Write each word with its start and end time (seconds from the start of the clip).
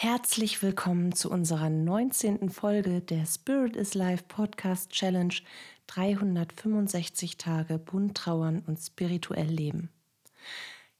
Herzlich 0.00 0.62
willkommen 0.62 1.10
zu 1.10 1.28
unserer 1.28 1.70
19. 1.70 2.50
Folge 2.50 3.00
der 3.00 3.26
Spirit 3.26 3.74
is 3.74 3.94
Life 3.94 4.22
Podcast 4.28 4.92
Challenge 4.92 5.34
365 5.88 7.36
Tage 7.36 7.80
bunt 7.80 8.16
trauern 8.16 8.62
und 8.68 8.76
spirituell 8.78 9.48
leben. 9.48 9.90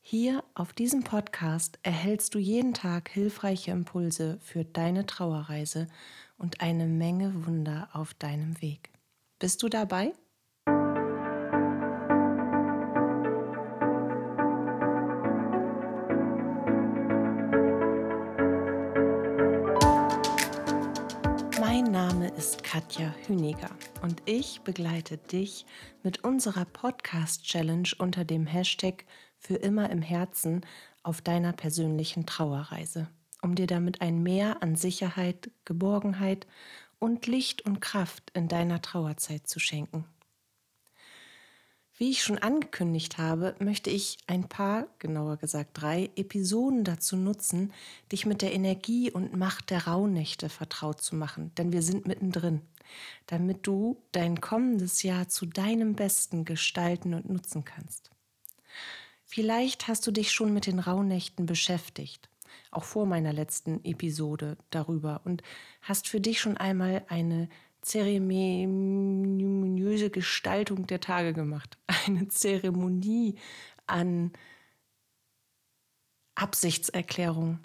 Hier 0.01 0.43
auf 0.55 0.73
diesem 0.73 1.05
Podcast 1.05 1.79
erhältst 1.85 2.35
du 2.35 2.41
jeden 2.41 2.75
Tag 2.75 3.09
hilfreiche 3.09 3.71
Impulse 3.71 4.41
für 4.41 4.65
deine 4.65 5.07
Trauerreise 5.07 5.87
und 6.37 6.61
eine 6.61 6.89
Menge 6.89 7.47
Wunder 7.47 7.91
auf 7.93 8.15
deinem 8.15 8.61
Weg. 8.61 8.91
Bist 9.39 9.63
du 9.63 9.69
dabei? 9.69 10.13
Katja 23.29 23.37
Hüniger 23.37 23.71
und 24.03 24.23
ich 24.25 24.63
begleite 24.63 25.19
dich 25.19 25.67
mit 26.03 26.25
unserer 26.25 26.65
Podcast-Challenge 26.65 27.91
unter 27.99 28.25
dem 28.25 28.47
Hashtag 28.47 29.05
Für 29.37 29.57
immer 29.57 29.91
im 29.91 30.01
Herzen 30.03 30.65
auf 31.03 31.21
deiner 31.21 31.53
persönlichen 31.53 32.25
Trauerreise, 32.25 33.09
um 33.43 33.55
dir 33.55 33.67
damit 33.67 34.01
ein 34.01 34.23
Mehr 34.23 34.63
an 34.63 34.77
Sicherheit, 34.77 35.51
Geborgenheit 35.65 36.47
und 36.99 37.27
Licht 37.27 37.67
und 37.67 37.81
Kraft 37.81 38.31
in 38.35 38.49
deiner 38.49 38.81
Trauerzeit 38.81 39.47
zu 39.47 39.61
schenken. 39.61 40.07
Wie 41.97 42.11
ich 42.11 42.23
schon 42.23 42.39
angekündigt 42.39 43.19
habe, 43.19 43.57
möchte 43.59 43.91
ich 43.91 44.19
ein 44.27 44.49
paar, 44.49 44.87
genauer 45.01 45.37
gesagt 45.37 45.71
drei, 45.75 46.11
Episoden 46.17 46.85
dazu 46.85 47.17
nutzen, 47.17 47.73
dich 48.11 48.25
mit 48.25 48.41
der 48.41 48.55
Energie 48.55 49.11
und 49.11 49.37
Macht 49.37 49.71
der 49.71 49.87
Rauhnächte 49.87 50.49
vertraut 50.49 51.03
zu 51.03 51.15
machen, 51.15 51.53
denn 51.57 51.73
wir 51.73 51.83
sind 51.83 52.07
mittendrin, 52.07 52.63
damit 53.27 53.67
du 53.67 54.03
dein 54.13 54.41
kommendes 54.41 55.03
Jahr 55.03 55.29
zu 55.29 55.47
deinem 55.47 55.95
Besten 55.95 56.45
gestalten 56.45 57.15
und 57.15 57.29
nutzen 57.29 57.65
kannst. 57.65 58.11
Vielleicht 59.25 59.89
hast 59.89 60.07
du 60.07 60.11
dich 60.11 60.33
schon 60.33 60.55
mit 60.55 60.67
den 60.67 60.79
Rauhnächten 60.79 61.47
beschäftigt, 61.47 62.29
auch 62.71 62.85
vor 62.85 63.07
meiner 63.07 63.33
letzten 63.33 63.85
Episode 63.85 64.57
darüber, 64.71 65.23
und 65.25 65.43
hast 65.83 66.09
für 66.09 66.21
dich 66.21 66.41
schon 66.41 66.57
einmal 66.57 67.05
eine 67.09 67.49
zeremoniöse 67.83 70.11
Gestaltung 70.11 70.87
der 70.87 71.01
Tage 71.01 71.33
gemacht. 71.33 71.79
Eine 72.07 72.29
Zeremonie 72.29 73.35
an 73.87 74.33
Absichtserklärung, 76.35 77.61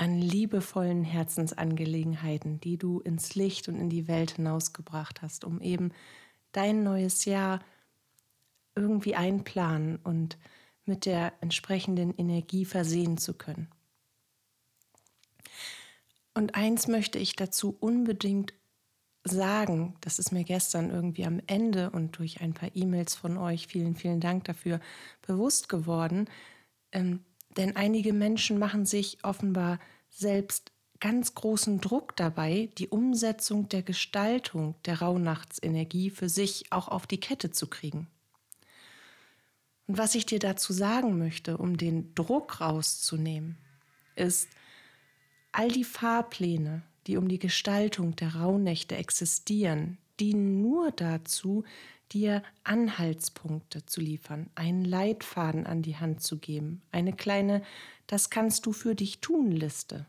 an 0.00 0.18
liebevollen 0.18 1.04
Herzensangelegenheiten, 1.04 2.58
die 2.58 2.78
du 2.78 3.00
ins 3.00 3.34
Licht 3.34 3.68
und 3.68 3.78
in 3.78 3.90
die 3.90 4.08
Welt 4.08 4.30
hinausgebracht 4.30 5.20
hast, 5.20 5.44
um 5.44 5.60
eben 5.60 5.92
dein 6.52 6.82
neues 6.82 7.26
Jahr 7.26 7.60
irgendwie 8.74 9.14
einplanen 9.14 9.96
und 9.96 10.38
mit 10.86 11.04
der 11.04 11.34
entsprechenden 11.42 12.16
Energie 12.16 12.64
versehen 12.64 13.18
zu 13.18 13.34
können. 13.34 13.68
Und 16.32 16.54
eins 16.54 16.88
möchte 16.88 17.18
ich 17.18 17.36
dazu 17.36 17.76
unbedingt 17.78 18.54
sagen, 19.22 19.96
das 20.00 20.18
ist 20.18 20.32
mir 20.32 20.44
gestern 20.44 20.88
irgendwie 20.88 21.26
am 21.26 21.42
Ende 21.46 21.90
und 21.90 22.16
durch 22.16 22.40
ein 22.40 22.54
paar 22.54 22.74
E-Mails 22.74 23.16
von 23.16 23.36
euch, 23.36 23.66
vielen, 23.66 23.96
vielen 23.96 24.20
Dank 24.20 24.44
dafür, 24.44 24.80
bewusst 25.20 25.68
geworden. 25.68 26.30
Ähm, 26.90 27.22
denn 27.56 27.76
einige 27.76 28.12
Menschen 28.12 28.58
machen 28.58 28.86
sich 28.86 29.18
offenbar 29.22 29.78
selbst 30.10 30.72
ganz 31.00 31.34
großen 31.34 31.80
Druck 31.80 32.14
dabei, 32.16 32.68
die 32.78 32.88
Umsetzung 32.88 33.68
der 33.68 33.82
Gestaltung 33.82 34.74
der 34.84 35.00
Rauhnachtsenergie 35.00 36.10
für 36.10 36.28
sich 36.28 36.70
auch 36.70 36.88
auf 36.88 37.06
die 37.06 37.20
Kette 37.20 37.50
zu 37.50 37.66
kriegen. 37.68 38.06
Und 39.86 39.98
was 39.98 40.14
ich 40.14 40.26
dir 40.26 40.38
dazu 40.38 40.72
sagen 40.72 41.18
möchte, 41.18 41.56
um 41.56 41.76
den 41.76 42.14
Druck 42.14 42.60
rauszunehmen, 42.60 43.58
ist, 44.14 44.48
all 45.52 45.68
die 45.68 45.84
Fahrpläne, 45.84 46.82
die 47.06 47.16
um 47.16 47.28
die 47.28 47.38
Gestaltung 47.38 48.14
der 48.14 48.36
Rauhnächte 48.36 48.96
existieren, 48.96 49.98
dienen 50.20 50.60
nur 50.60 50.92
dazu, 50.92 51.64
dir 52.12 52.42
Anhaltspunkte 52.64 53.86
zu 53.86 54.00
liefern, 54.00 54.50
einen 54.54 54.84
Leitfaden 54.84 55.66
an 55.66 55.82
die 55.82 55.96
Hand 55.96 56.22
zu 56.22 56.38
geben, 56.38 56.82
eine 56.92 57.12
kleine 57.12 57.62
Das 58.06 58.30
kannst 58.30 58.66
du 58.66 58.72
für 58.72 58.94
dich 58.94 59.20
tun 59.20 59.50
Liste. 59.50 60.06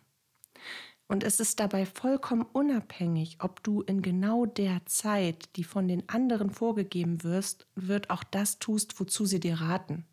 Und 1.07 1.23
es 1.23 1.39
ist 1.39 1.59
dabei 1.59 1.85
vollkommen 1.85 2.45
unabhängig, 2.53 3.37
ob 3.39 3.61
du 3.63 3.81
in 3.81 4.01
genau 4.01 4.45
der 4.45 4.81
Zeit, 4.85 5.55
die 5.57 5.63
von 5.63 5.87
den 5.87 6.07
anderen 6.07 6.51
vorgegeben 6.51 7.23
wirst, 7.23 7.67
wird 7.75 8.09
auch 8.09 8.23
das 8.23 8.59
tust, 8.59 8.99
wozu 8.99 9.25
sie 9.25 9.39
dir 9.39 9.55
raten. 9.55 10.05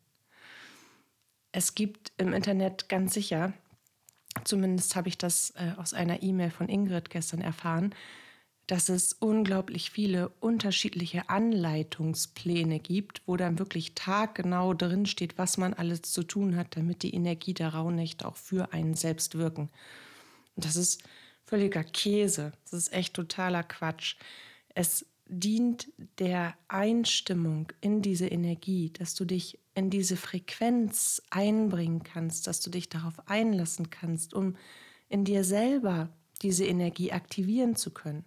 Es 1.53 1.75
gibt 1.75 2.13
im 2.19 2.33
Internet 2.33 2.89
ganz 2.89 3.15
sicher 3.15 3.55
zumindest 4.45 4.97
habe 4.97 5.09
ich 5.09 5.19
das 5.19 5.53
äh, 5.57 5.73
aus 5.77 5.95
einer 5.95 6.23
E-Mail 6.23 6.51
von 6.51 6.69
Ingrid 6.69 7.11
gestern 7.11 7.41
erfahren, 7.41 7.95
dass 8.69 8.91
es 8.91 9.15
unglaublich 9.15 9.91
viele 9.91 10.29
unterschiedliche 10.41 11.31
Anleitungspläne 11.31 12.79
gibt, 12.79 13.23
wo 13.25 13.39
dann 13.39 13.59
wirklich 13.59 13.95
taggenau 13.95 14.75
drin 14.75 15.07
steht, 15.07 15.39
was 15.39 15.57
man 15.57 15.73
alles 15.73 16.03
zu 16.03 16.23
tun 16.23 16.55
hat, 16.55 16.77
damit 16.77 17.03
die 17.03 17.15
Energie 17.15 17.55
der 17.55 17.73
Rauhnächte 17.73 18.29
auch 18.29 18.37
für 18.37 18.75
einen 18.75 18.93
selbst 18.93 19.37
wirken. 19.37 19.71
Und 20.55 20.67
das 20.67 20.77
ist 20.77 21.03
völliger 21.47 21.83
Käse. 21.83 22.53
Das 22.65 22.75
ist 22.75 22.93
echt 22.93 23.15
totaler 23.15 23.63
Quatsch. 23.63 24.17
Es 24.75 25.07
dient 25.27 25.89
der 26.19 26.55
Einstimmung 26.69 27.73
in 27.81 28.03
diese 28.03 28.27
Energie, 28.27 28.91
dass 28.91 29.15
du 29.15 29.25
dich 29.25 29.59
in 29.75 29.89
diese 29.89 30.17
Frequenz 30.17 31.23
einbringen 31.31 32.03
kannst, 32.03 32.47
dass 32.47 32.61
du 32.61 32.69
dich 32.69 32.91
darauf 32.91 33.29
einlassen 33.31 33.89
kannst, 33.89 34.35
um 34.35 34.57
in 35.09 35.25
dir 35.25 35.43
selber 35.43 36.11
diese 36.43 36.67
Energie 36.67 37.13
aktivieren 37.13 37.75
zu 37.75 37.93
können. 37.93 38.27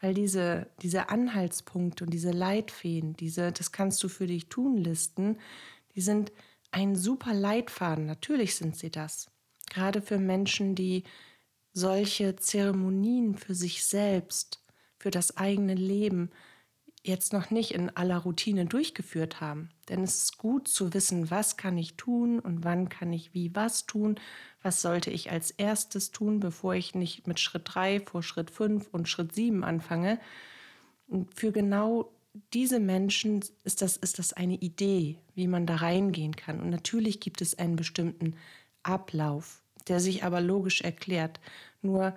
Weil 0.00 0.14
diese, 0.14 0.68
diese 0.80 1.08
Anhaltspunkte 1.08 2.04
und 2.04 2.10
diese 2.10 2.30
Leitfäden, 2.30 3.14
diese, 3.16 3.52
das 3.52 3.72
kannst 3.72 4.02
du 4.02 4.08
für 4.08 4.26
dich 4.26 4.48
tun, 4.48 4.76
Listen, 4.76 5.38
die 5.94 6.00
sind 6.00 6.32
ein 6.70 6.94
super 6.94 7.34
Leitfaden. 7.34 8.06
Natürlich 8.06 8.54
sind 8.54 8.76
sie 8.76 8.90
das. 8.90 9.30
Gerade 9.70 10.00
für 10.00 10.18
Menschen, 10.18 10.74
die 10.74 11.04
solche 11.72 12.36
Zeremonien 12.36 13.36
für 13.36 13.54
sich 13.54 13.84
selbst 13.84 14.64
für 14.98 15.10
das 15.10 15.36
eigene 15.36 15.74
Leben 15.74 16.30
jetzt 17.08 17.32
noch 17.32 17.50
nicht 17.50 17.72
in 17.72 17.90
aller 17.90 18.18
Routine 18.18 18.66
durchgeführt 18.66 19.40
haben. 19.40 19.70
Denn 19.88 20.02
es 20.02 20.22
ist 20.22 20.38
gut 20.38 20.68
zu 20.68 20.94
wissen, 20.94 21.30
was 21.30 21.56
kann 21.56 21.76
ich 21.76 21.96
tun 21.96 22.38
und 22.38 22.62
wann 22.62 22.88
kann 22.88 23.12
ich 23.12 23.34
wie 23.34 23.54
was 23.54 23.86
tun, 23.86 24.20
was 24.62 24.82
sollte 24.82 25.10
ich 25.10 25.30
als 25.30 25.50
erstes 25.50 26.12
tun, 26.12 26.38
bevor 26.38 26.74
ich 26.74 26.94
nicht 26.94 27.26
mit 27.26 27.40
Schritt 27.40 27.62
3 27.64 28.00
vor 28.00 28.22
Schritt 28.22 28.50
5 28.50 28.88
und 28.92 29.08
Schritt 29.08 29.34
7 29.34 29.64
anfange. 29.64 30.20
Und 31.08 31.34
für 31.34 31.50
genau 31.50 32.12
diese 32.52 32.78
Menschen 32.78 33.44
ist 33.64 33.82
das, 33.82 33.96
ist 33.96 34.18
das 34.18 34.32
eine 34.32 34.56
Idee, 34.56 35.18
wie 35.34 35.48
man 35.48 35.66
da 35.66 35.76
reingehen 35.76 36.36
kann. 36.36 36.60
Und 36.60 36.70
natürlich 36.70 37.20
gibt 37.20 37.40
es 37.40 37.58
einen 37.58 37.76
bestimmten 37.76 38.36
Ablauf, 38.82 39.62
der 39.88 40.00
sich 40.00 40.24
aber 40.24 40.40
logisch 40.40 40.82
erklärt. 40.82 41.40
Nur 41.82 42.16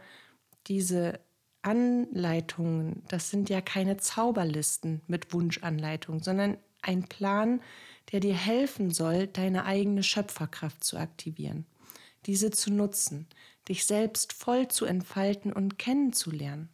diese 0.67 1.19
Anleitungen, 1.61 3.03
das 3.07 3.29
sind 3.29 3.49
ja 3.49 3.61
keine 3.61 3.97
Zauberlisten 3.97 5.01
mit 5.07 5.33
Wunschanleitungen, 5.33 6.23
sondern 6.23 6.57
ein 6.81 7.03
Plan, 7.03 7.61
der 8.11 8.19
dir 8.19 8.35
helfen 8.35 8.91
soll, 8.91 9.27
deine 9.27 9.65
eigene 9.65 10.03
Schöpferkraft 10.03 10.83
zu 10.83 10.97
aktivieren, 10.97 11.65
diese 12.25 12.51
zu 12.51 12.71
nutzen, 12.71 13.27
dich 13.69 13.85
selbst 13.85 14.33
voll 14.33 14.67
zu 14.67 14.85
entfalten 14.85 15.53
und 15.53 15.77
kennenzulernen 15.77 16.69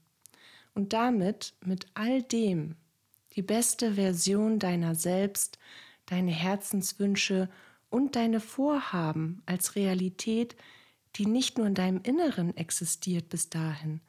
und 0.74 0.94
damit 0.94 1.54
mit 1.66 1.88
all 1.94 2.24
dem 2.24 2.76
die 3.36 3.42
beste 3.42 3.96
Version 3.96 4.58
deiner 4.58 4.96
selbst, 4.96 5.60
deine 6.06 6.32
Herzenswünsche 6.32 7.50
und 7.90 8.16
deine 8.16 8.40
Vorhaben 8.40 9.44
als 9.46 9.76
Realität, 9.76 10.56
die 11.16 11.26
nicht 11.26 11.58
nur 11.58 11.68
in 11.68 11.76
deinem 11.76 12.02
Inneren 12.02 12.56
existiert 12.58 13.30
bis 13.30 13.50
dahin, 13.50 14.02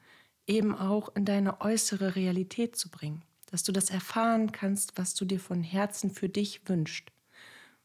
eben 0.49 0.75
auch 0.75 1.15
in 1.15 1.25
deine 1.25 1.61
äußere 1.61 2.17
Realität 2.17 2.75
zu 2.75 2.89
bringen, 2.89 3.23
dass 3.51 3.63
du 3.63 3.71
das 3.71 3.91
erfahren 3.91 4.51
kannst, 4.51 4.99
was 4.99 5.15
du 5.15 5.25
dir 5.25 5.39
von 5.39 5.63
Herzen 5.63 6.11
für 6.11 6.29
dich 6.29 6.69
wünschst. 6.69 7.13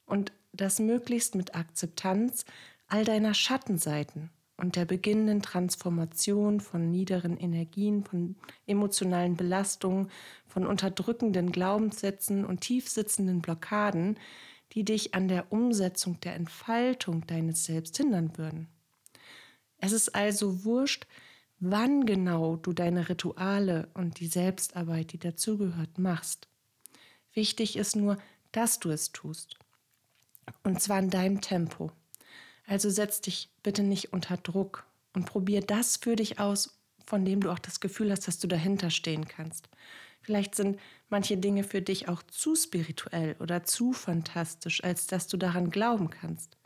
Und 0.05 0.31
das 0.53 0.79
möglichst 0.79 1.35
mit 1.35 1.55
Akzeptanz 1.55 2.45
all 2.87 3.05
deiner 3.05 3.33
Schattenseiten 3.33 4.29
und 4.57 4.75
der 4.75 4.85
beginnenden 4.85 5.41
Transformation 5.41 6.59
von 6.59 6.91
niederen 6.91 7.37
Energien, 7.37 8.03
von 8.03 8.35
emotionalen 8.67 9.35
Belastungen, 9.35 10.09
von 10.47 10.65
unterdrückenden 10.65 11.51
Glaubenssätzen 11.51 12.45
und 12.45 12.61
tiefsitzenden 12.61 13.41
Blockaden, 13.41 14.17
die 14.73 14.85
dich 14.85 15.13
an 15.15 15.27
der 15.27 15.51
Umsetzung 15.51 16.19
der 16.21 16.35
Entfaltung 16.35 17.25
deines 17.27 17.65
Selbst 17.65 17.97
hindern 17.97 18.37
würden. 18.37 18.67
Es 19.77 19.91
ist 19.91 20.15
also 20.15 20.63
wurscht, 20.63 21.07
wann 21.71 22.05
genau 22.05 22.57
du 22.57 22.73
deine 22.73 23.09
Rituale 23.09 23.89
und 23.93 24.19
die 24.19 24.27
Selbstarbeit, 24.27 25.13
die 25.13 25.17
dazugehört, 25.19 25.97
machst. 25.97 26.47
Wichtig 27.33 27.77
ist 27.77 27.95
nur, 27.95 28.17
dass 28.51 28.79
du 28.79 28.89
es 28.91 29.11
tust. 29.11 29.57
Und 30.63 30.81
zwar 30.81 30.99
in 30.99 31.09
deinem 31.09 31.41
Tempo. 31.41 31.91
Also 32.67 32.89
setz 32.89 33.21
dich 33.21 33.49
bitte 33.63 33.83
nicht 33.83 34.13
unter 34.13 34.37
Druck 34.37 34.85
und 35.13 35.25
probier 35.25 35.61
das 35.61 35.97
für 35.97 36.15
dich 36.15 36.39
aus, 36.39 36.77
von 37.05 37.25
dem 37.25 37.41
du 37.41 37.49
auch 37.49 37.59
das 37.59 37.79
Gefühl 37.79 38.11
hast, 38.11 38.27
dass 38.27 38.39
du 38.39 38.47
dahinter 38.47 38.89
stehen 38.89 39.27
kannst. 39.27 39.69
Vielleicht 40.21 40.55
sind 40.55 40.79
manche 41.09 41.37
Dinge 41.37 41.63
für 41.63 41.81
dich 41.81 42.07
auch 42.07 42.23
zu 42.23 42.55
spirituell 42.55 43.35
oder 43.39 43.63
zu 43.63 43.93
fantastisch, 43.93 44.83
als 44.83 45.07
dass 45.07 45.27
du 45.27 45.37
daran 45.37 45.69
glauben 45.69 46.09
kannst. 46.09 46.57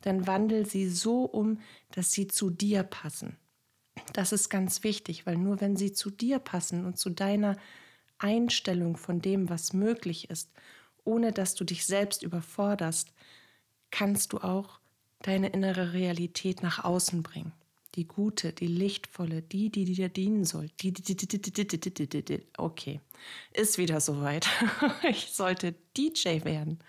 Dann 0.00 0.26
wandel 0.26 0.66
sie 0.66 0.88
so 0.88 1.24
um, 1.24 1.60
dass 1.92 2.12
sie 2.12 2.26
zu 2.26 2.50
dir 2.50 2.82
passen. 2.82 3.36
Das 4.12 4.32
ist 4.32 4.48
ganz 4.48 4.82
wichtig, 4.82 5.26
weil 5.26 5.36
nur 5.36 5.60
wenn 5.60 5.76
sie 5.76 5.92
zu 5.92 6.10
dir 6.10 6.38
passen 6.38 6.84
und 6.84 6.98
zu 6.98 7.10
deiner 7.10 7.56
Einstellung 8.18 8.96
von 8.96 9.20
dem, 9.20 9.48
was 9.48 9.72
möglich 9.72 10.30
ist, 10.30 10.50
ohne 11.04 11.32
dass 11.32 11.54
du 11.54 11.64
dich 11.64 11.84
selbst 11.84 12.22
überforderst, 12.22 13.12
kannst 13.90 14.32
du 14.32 14.38
auch 14.38 14.80
deine 15.22 15.48
innere 15.48 15.92
Realität 15.92 16.62
nach 16.62 16.84
außen 16.84 17.22
bringen. 17.22 17.52
Die 17.94 18.08
gute, 18.08 18.52
die 18.52 18.66
lichtvolle, 18.66 19.40
die, 19.42 19.70
die 19.70 19.84
dir 19.84 20.08
dienen 20.08 20.44
soll. 20.44 20.68
Die, 20.80 20.92
die, 20.92 21.14
die, 21.14 22.46
okay, 22.56 23.00
ist 23.52 23.78
wieder 23.78 24.00
soweit. 24.00 24.48
Ich 25.08 25.32
sollte 25.32 25.74
DJ 25.96 26.44
werden. 26.44 26.80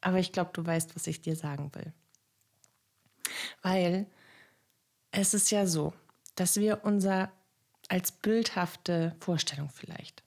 Aber 0.00 0.18
ich 0.18 0.30
glaube, 0.32 0.50
du 0.52 0.64
weißt, 0.64 0.94
was 0.94 1.06
ich 1.06 1.20
dir 1.20 1.34
sagen 1.34 1.72
will. 1.74 1.92
Weil 3.62 4.06
es 5.10 5.34
ist 5.34 5.50
ja 5.50 5.66
so, 5.66 5.92
dass 6.34 6.56
wir 6.56 6.84
unser 6.84 7.30
als 7.88 8.12
bildhafte 8.12 9.14
Vorstellung 9.20 9.68
vielleicht, 9.68 10.22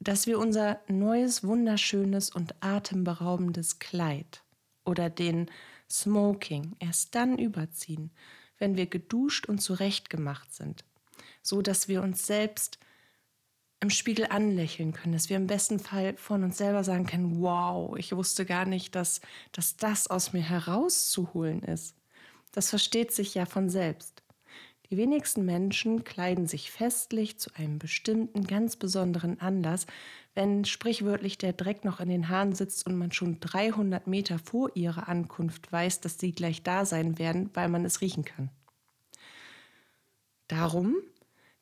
dass 0.00 0.26
wir 0.26 0.38
unser 0.38 0.80
neues, 0.88 1.42
wunderschönes 1.44 2.30
und 2.30 2.54
atemberaubendes 2.60 3.78
Kleid 3.78 4.42
oder 4.84 5.10
den 5.10 5.50
Smoking 5.90 6.76
erst 6.78 7.14
dann 7.14 7.38
überziehen, 7.38 8.10
wenn 8.58 8.76
wir 8.76 8.86
geduscht 8.86 9.46
und 9.46 9.60
zurechtgemacht 9.60 10.52
sind, 10.54 10.84
so 11.42 11.62
dass 11.62 11.88
wir 11.88 12.02
uns 12.02 12.26
selbst 12.26 12.78
im 13.80 13.90
Spiegel 13.90 14.26
anlächeln 14.28 14.92
können, 14.92 15.12
dass 15.12 15.28
wir 15.28 15.36
im 15.36 15.46
besten 15.46 15.78
Fall 15.78 16.16
von 16.16 16.42
uns 16.42 16.58
selber 16.58 16.82
sagen 16.82 17.06
können, 17.06 17.40
wow, 17.40 17.96
ich 17.96 18.14
wusste 18.14 18.44
gar 18.44 18.64
nicht, 18.64 18.94
dass, 18.94 19.20
dass 19.52 19.76
das 19.76 20.08
aus 20.08 20.32
mir 20.32 20.42
herauszuholen 20.42 21.62
ist. 21.62 21.94
Das 22.52 22.70
versteht 22.70 23.12
sich 23.12 23.34
ja 23.34 23.46
von 23.46 23.68
selbst. 23.68 24.22
Die 24.90 24.96
wenigsten 24.96 25.44
Menschen 25.44 26.02
kleiden 26.02 26.46
sich 26.46 26.70
festlich 26.70 27.38
zu 27.38 27.50
einem 27.54 27.78
bestimmten, 27.78 28.46
ganz 28.46 28.76
besonderen 28.76 29.38
Anlass, 29.38 29.84
wenn 30.34 30.64
sprichwörtlich 30.64 31.36
der 31.36 31.52
Dreck 31.52 31.84
noch 31.84 32.00
in 32.00 32.08
den 32.08 32.30
Haaren 32.30 32.54
sitzt 32.54 32.86
und 32.86 32.96
man 32.96 33.12
schon 33.12 33.38
300 33.38 34.06
Meter 34.06 34.38
vor 34.38 34.70
ihrer 34.74 35.08
Ankunft 35.08 35.70
weiß, 35.70 36.00
dass 36.00 36.18
sie 36.18 36.32
gleich 36.32 36.62
da 36.62 36.86
sein 36.86 37.18
werden, 37.18 37.50
weil 37.52 37.68
man 37.68 37.84
es 37.84 38.00
riechen 38.00 38.24
kann. 38.24 38.50
Darum 40.46 40.96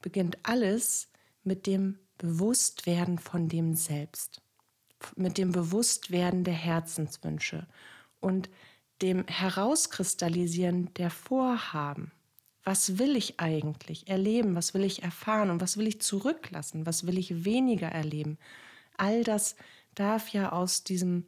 beginnt 0.03 0.39
alles 0.45 1.11
mit 1.43 1.67
dem 1.67 1.99
Bewusstwerden 2.19 3.19
von 3.19 3.49
dem 3.49 3.75
Selbst, 3.75 4.41
mit 5.17 5.37
dem 5.37 5.51
Bewusstwerden 5.51 6.45
der 6.45 6.55
Herzenswünsche 6.55 7.67
und 8.21 8.49
dem 9.03 9.27
Herauskristallisieren 9.27 10.95
der 10.95 11.11
Vorhaben 11.11 12.13
was 12.67 12.99
will 12.99 13.15
ich 13.15 13.39
eigentlich 13.39 14.09
erleben, 14.09 14.57
was 14.57 14.75
will 14.75 14.83
ich 14.83 15.05
erfahren 15.05 15.51
und 15.51 15.61
was 15.61 15.77
will 15.77 15.87
ich 15.87 16.01
zurücklassen, 16.01 16.85
was 16.85 17.07
will 17.07 17.17
ich 17.17 17.45
weniger 17.45 17.87
erleben. 17.87 18.39
All 18.97 19.23
das 19.23 19.55
darf 19.95 20.31
ja 20.31 20.51
aus 20.51 20.83
diesem 20.83 21.27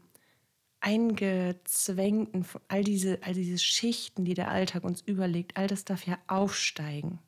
eingezwängten, 0.81 2.45
all 2.67 2.83
diese, 2.83 3.21
all 3.23 3.35
diese 3.35 3.59
Schichten, 3.59 4.25
die 4.25 4.35
der 4.35 4.51
Alltag 4.51 4.83
uns 4.83 5.01
überlegt, 5.01 5.57
all 5.57 5.69
das 5.69 5.85
darf 5.85 6.05
ja 6.07 6.19
aufsteigen. 6.27 7.21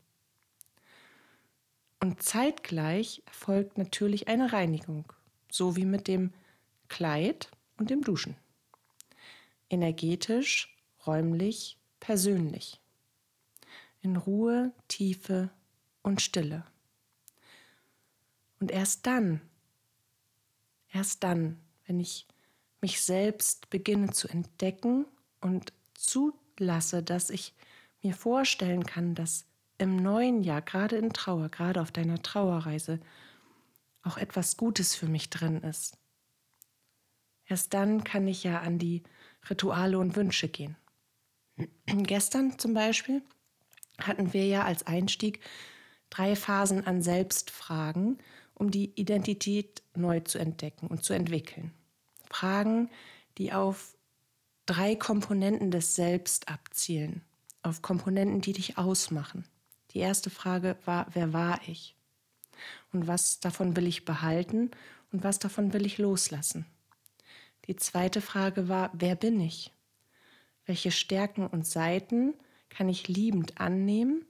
Und 2.00 2.20
zeitgleich 2.20 3.22
erfolgt 3.26 3.78
natürlich 3.78 4.26
eine 4.26 4.52
Reinigung, 4.52 5.04
so 5.52 5.76
wie 5.76 5.84
mit 5.84 6.08
dem 6.08 6.32
Kleid 6.88 7.48
und 7.76 7.90
dem 7.90 8.02
Duschen. 8.02 8.34
Energetisch, 9.68 10.76
räumlich, 11.06 11.78
persönlich 12.00 12.79
in 14.00 14.16
Ruhe, 14.16 14.72
Tiefe 14.88 15.50
und 16.02 16.20
Stille. 16.20 16.64
Und 18.58 18.70
erst 18.70 19.06
dann, 19.06 19.40
erst 20.92 21.22
dann, 21.24 21.60
wenn 21.86 22.00
ich 22.00 22.26
mich 22.80 23.02
selbst 23.02 23.70
beginne 23.70 24.10
zu 24.10 24.28
entdecken 24.28 25.06
und 25.40 25.72
zulasse, 25.94 27.02
dass 27.02 27.30
ich 27.30 27.54
mir 28.02 28.14
vorstellen 28.14 28.84
kann, 28.84 29.14
dass 29.14 29.46
im 29.78 29.96
neuen 29.96 30.42
Jahr, 30.42 30.62
gerade 30.62 30.96
in 30.96 31.12
Trauer, 31.12 31.48
gerade 31.48 31.80
auf 31.80 31.90
deiner 31.90 32.22
Trauerreise, 32.22 33.00
auch 34.02 34.18
etwas 34.18 34.56
Gutes 34.56 34.94
für 34.94 35.06
mich 35.06 35.30
drin 35.30 35.62
ist. 35.62 35.98
Erst 37.46 37.74
dann 37.74 38.04
kann 38.04 38.28
ich 38.28 38.44
ja 38.44 38.60
an 38.60 38.78
die 38.78 39.02
Rituale 39.48 39.98
und 39.98 40.16
Wünsche 40.16 40.48
gehen. 40.48 40.76
Gestern 41.86 42.58
zum 42.58 42.74
Beispiel 42.74 43.22
hatten 44.06 44.32
wir 44.32 44.46
ja 44.46 44.64
als 44.64 44.86
Einstieg 44.86 45.40
drei 46.10 46.36
Phasen 46.36 46.86
an 46.86 47.02
Selbstfragen, 47.02 48.18
um 48.54 48.70
die 48.70 48.92
Identität 49.00 49.82
neu 49.94 50.20
zu 50.20 50.38
entdecken 50.38 50.86
und 50.88 51.04
zu 51.04 51.12
entwickeln. 51.12 51.72
Fragen, 52.30 52.90
die 53.38 53.52
auf 53.52 53.96
drei 54.66 54.94
Komponenten 54.94 55.70
des 55.70 55.94
Selbst 55.94 56.48
abzielen, 56.48 57.22
auf 57.62 57.82
Komponenten, 57.82 58.40
die 58.40 58.52
dich 58.52 58.78
ausmachen. 58.78 59.44
Die 59.92 59.98
erste 59.98 60.30
Frage 60.30 60.76
war, 60.84 61.06
wer 61.12 61.32
war 61.32 61.60
ich? 61.66 61.96
Und 62.92 63.06
was 63.06 63.40
davon 63.40 63.76
will 63.76 63.86
ich 63.86 64.04
behalten 64.04 64.70
und 65.12 65.24
was 65.24 65.38
davon 65.38 65.72
will 65.72 65.86
ich 65.86 65.98
loslassen? 65.98 66.66
Die 67.66 67.76
zweite 67.76 68.20
Frage 68.20 68.68
war, 68.68 68.90
wer 68.92 69.16
bin 69.16 69.40
ich? 69.40 69.72
Welche 70.66 70.90
Stärken 70.90 71.46
und 71.46 71.66
Seiten 71.66 72.34
kann 72.70 72.88
ich 72.88 73.08
liebend 73.08 73.60
annehmen 73.60 74.24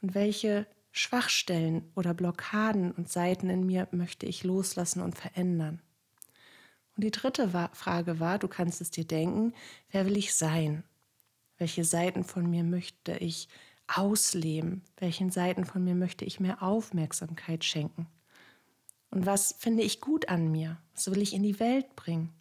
und 0.00 0.14
welche 0.14 0.66
Schwachstellen 0.92 1.90
oder 1.94 2.14
Blockaden 2.14 2.92
und 2.92 3.08
Seiten 3.08 3.50
in 3.50 3.66
mir 3.66 3.88
möchte 3.92 4.26
ich 4.26 4.42
loslassen 4.42 5.02
und 5.02 5.16
verändern. 5.16 5.80
Und 6.96 7.04
die 7.04 7.10
dritte 7.10 7.48
Frage 7.72 8.20
war, 8.20 8.38
du 8.38 8.48
kannst 8.48 8.80
es 8.80 8.90
dir 8.90 9.04
denken, 9.04 9.54
wer 9.90 10.06
will 10.06 10.16
ich 10.16 10.34
sein? 10.34 10.82
Welche 11.58 11.84
Seiten 11.84 12.24
von 12.24 12.48
mir 12.48 12.64
möchte 12.64 13.12
ich 13.12 13.48
ausleben? 13.86 14.82
Welchen 14.96 15.30
Seiten 15.30 15.64
von 15.64 15.84
mir 15.84 15.94
möchte 15.94 16.24
ich 16.24 16.40
mehr 16.40 16.62
Aufmerksamkeit 16.62 17.64
schenken? 17.64 18.06
Und 19.10 19.26
was 19.26 19.54
finde 19.58 19.82
ich 19.82 20.00
gut 20.00 20.28
an 20.28 20.50
mir? 20.50 20.78
Was 20.94 21.10
will 21.10 21.22
ich 21.22 21.34
in 21.34 21.42
die 21.42 21.60
Welt 21.60 21.94
bringen? 21.96 22.32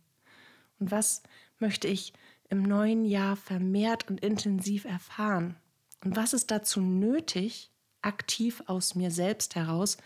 Und 0.79 0.91
was 0.91 1.24
möchte 1.60 1.88
ich 1.88 2.13
im 2.50 2.63
neuen 2.63 3.06
Jahr 3.06 3.36
vermehrt 3.36 4.10
und 4.10 4.20
intensiv 4.22 4.86
erfahren? 4.86 5.56
Und 6.03 6.15
was 6.15 6.34
ist 6.34 6.51
dazu 6.51 6.82
nötig, 6.82 7.72
aktiv 8.01 8.63
aus 8.65 8.96
mir 8.96 9.12
selbst 9.12 9.56
heraus, 9.56 9.98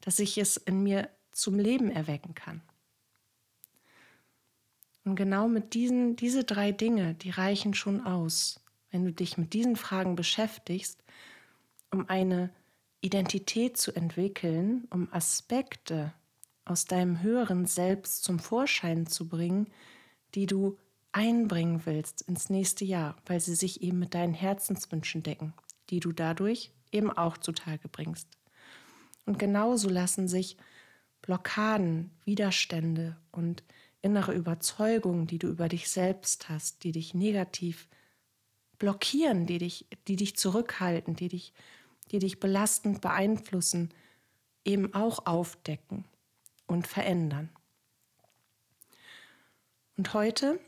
dass 0.00 0.18
ich 0.18 0.38
es 0.38 0.56
in 0.56 0.82
mir 0.82 1.08
zum 1.32 1.58
Leben 1.58 1.90
erwecken 1.90 2.34
kann? 2.34 2.62
Und 5.04 5.14
genau 5.14 5.46
mit 5.46 5.74
diesen, 5.74 6.16
diese 6.16 6.42
drei 6.42 6.72
Dinge, 6.72 7.14
die 7.14 7.30
reichen 7.30 7.74
schon 7.74 8.04
aus, 8.04 8.60
wenn 8.90 9.04
du 9.04 9.12
dich 9.12 9.38
mit 9.38 9.52
diesen 9.52 9.76
Fragen 9.76 10.16
beschäftigst, 10.16 11.02
um 11.92 12.08
eine 12.08 12.50
Identität 13.00 13.76
zu 13.76 13.94
entwickeln, 13.94 14.88
um 14.90 15.08
Aspekte 15.12 16.12
aus 16.64 16.86
deinem 16.86 17.22
höheren 17.22 17.66
Selbst 17.66 18.24
zum 18.24 18.40
Vorschein 18.40 19.06
zu 19.06 19.28
bringen, 19.28 19.68
die 20.34 20.46
du 20.46 20.76
einbringen 21.16 21.86
willst 21.86 22.20
ins 22.20 22.50
nächste 22.50 22.84
Jahr, 22.84 23.16
weil 23.24 23.40
sie 23.40 23.54
sich 23.54 23.80
eben 23.80 23.98
mit 23.98 24.12
deinen 24.12 24.34
Herzenswünschen 24.34 25.22
decken, 25.22 25.54
die 25.88 25.98
du 25.98 26.12
dadurch 26.12 26.72
eben 26.92 27.10
auch 27.10 27.38
zutage 27.38 27.88
bringst. 27.88 28.28
Und 29.24 29.38
genauso 29.38 29.88
lassen 29.88 30.28
sich 30.28 30.58
Blockaden, 31.22 32.10
Widerstände 32.26 33.16
und 33.32 33.64
innere 34.02 34.34
Überzeugungen, 34.34 35.26
die 35.26 35.38
du 35.38 35.48
über 35.48 35.70
dich 35.70 35.88
selbst 35.88 36.50
hast, 36.50 36.84
die 36.84 36.92
dich 36.92 37.14
negativ 37.14 37.88
blockieren, 38.78 39.46
die 39.46 39.56
dich, 39.56 39.86
die 40.08 40.16
dich 40.16 40.36
zurückhalten, 40.36 41.16
die 41.16 41.28
dich, 41.28 41.54
die 42.10 42.18
dich 42.18 42.40
belastend 42.40 43.00
beeinflussen, 43.00 43.88
eben 44.66 44.92
auch 44.92 45.24
aufdecken 45.24 46.04
und 46.66 46.86
verändern. 46.86 47.48
Und 49.96 50.12
heute 50.12 50.60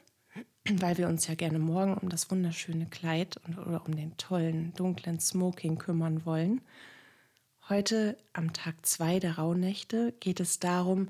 weil 0.77 0.99
wir 0.99 1.09
uns 1.09 1.27
ja 1.27 1.35
gerne 1.35 1.59
morgen 1.59 1.95
um 1.95 2.09
das 2.09 2.31
wunderschöne 2.31 2.87
Kleid 2.87 3.39
und, 3.47 3.59
oder 3.59 3.85
um 3.87 3.97
den 3.97 4.17
tollen 4.17 4.73
dunklen 4.75 5.21
Smoking 5.21 5.79
kümmern 5.79 6.25
wollen. 6.27 6.61
Heute 7.69 8.17
am 8.33 8.53
Tag 8.53 8.85
2 8.85 9.21
der 9.21 9.39
Rauhnächte 9.39 10.15
geht 10.21 10.41
es 10.41 10.59
darum, 10.59 11.09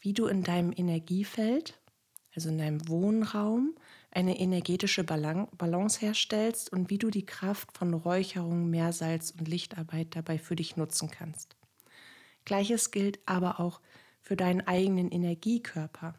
wie 0.00 0.12
du 0.12 0.26
in 0.26 0.42
deinem 0.42 0.72
Energiefeld, 0.74 1.78
also 2.34 2.48
in 2.48 2.58
deinem 2.58 2.88
Wohnraum, 2.88 3.74
eine 4.12 4.40
energetische 4.40 5.04
Balance 5.04 6.00
herstellst 6.00 6.72
und 6.72 6.90
wie 6.90 6.98
du 6.98 7.10
die 7.10 7.26
Kraft 7.26 7.76
von 7.76 7.94
Räucherung, 7.94 8.70
Meersalz 8.70 9.32
und 9.38 9.46
Lichtarbeit 9.46 10.16
dabei 10.16 10.38
für 10.38 10.56
dich 10.56 10.76
nutzen 10.76 11.10
kannst. 11.10 11.56
Gleiches 12.44 12.90
gilt 12.90 13.20
aber 13.26 13.60
auch 13.60 13.80
für 14.20 14.36
deinen 14.36 14.66
eigenen 14.66 15.10
Energiekörper. 15.10 16.14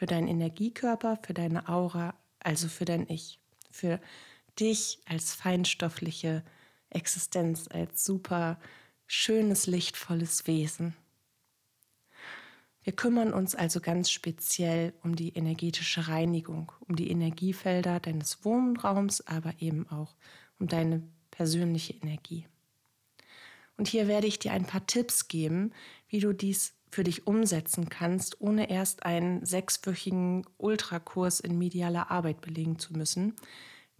Für 0.00 0.06
deinen 0.06 0.28
Energiekörper, 0.28 1.18
für 1.22 1.34
deine 1.34 1.68
Aura, 1.68 2.14
also 2.38 2.68
für 2.68 2.86
dein 2.86 3.06
Ich. 3.10 3.38
Für 3.70 4.00
dich 4.58 4.98
als 5.04 5.34
feinstoffliche 5.34 6.42
Existenz, 6.88 7.68
als 7.70 8.02
super 8.02 8.58
schönes, 9.06 9.66
lichtvolles 9.66 10.46
Wesen. 10.46 10.96
Wir 12.82 12.94
kümmern 12.94 13.34
uns 13.34 13.54
also 13.54 13.82
ganz 13.82 14.10
speziell 14.10 14.94
um 15.02 15.16
die 15.16 15.34
energetische 15.34 16.08
Reinigung, 16.08 16.72
um 16.88 16.96
die 16.96 17.10
Energiefelder 17.10 18.00
deines 18.00 18.42
Wohnraums, 18.42 19.26
aber 19.26 19.52
eben 19.58 19.86
auch 19.90 20.16
um 20.58 20.66
deine 20.66 21.02
persönliche 21.30 21.92
Energie. 21.92 22.46
Und 23.76 23.86
hier 23.86 24.08
werde 24.08 24.28
ich 24.28 24.38
dir 24.38 24.52
ein 24.52 24.64
paar 24.64 24.86
Tipps 24.86 25.28
geben, 25.28 25.74
wie 26.08 26.20
du 26.20 26.32
dies 26.32 26.72
für 26.90 27.04
dich 27.04 27.26
umsetzen 27.26 27.88
kannst, 27.88 28.40
ohne 28.40 28.68
erst 28.70 29.04
einen 29.04 29.44
sechswöchigen 29.44 30.44
Ultrakurs 30.58 31.40
in 31.40 31.58
medialer 31.58 32.10
Arbeit 32.10 32.40
belegen 32.40 32.78
zu 32.78 32.92
müssen. 32.92 33.36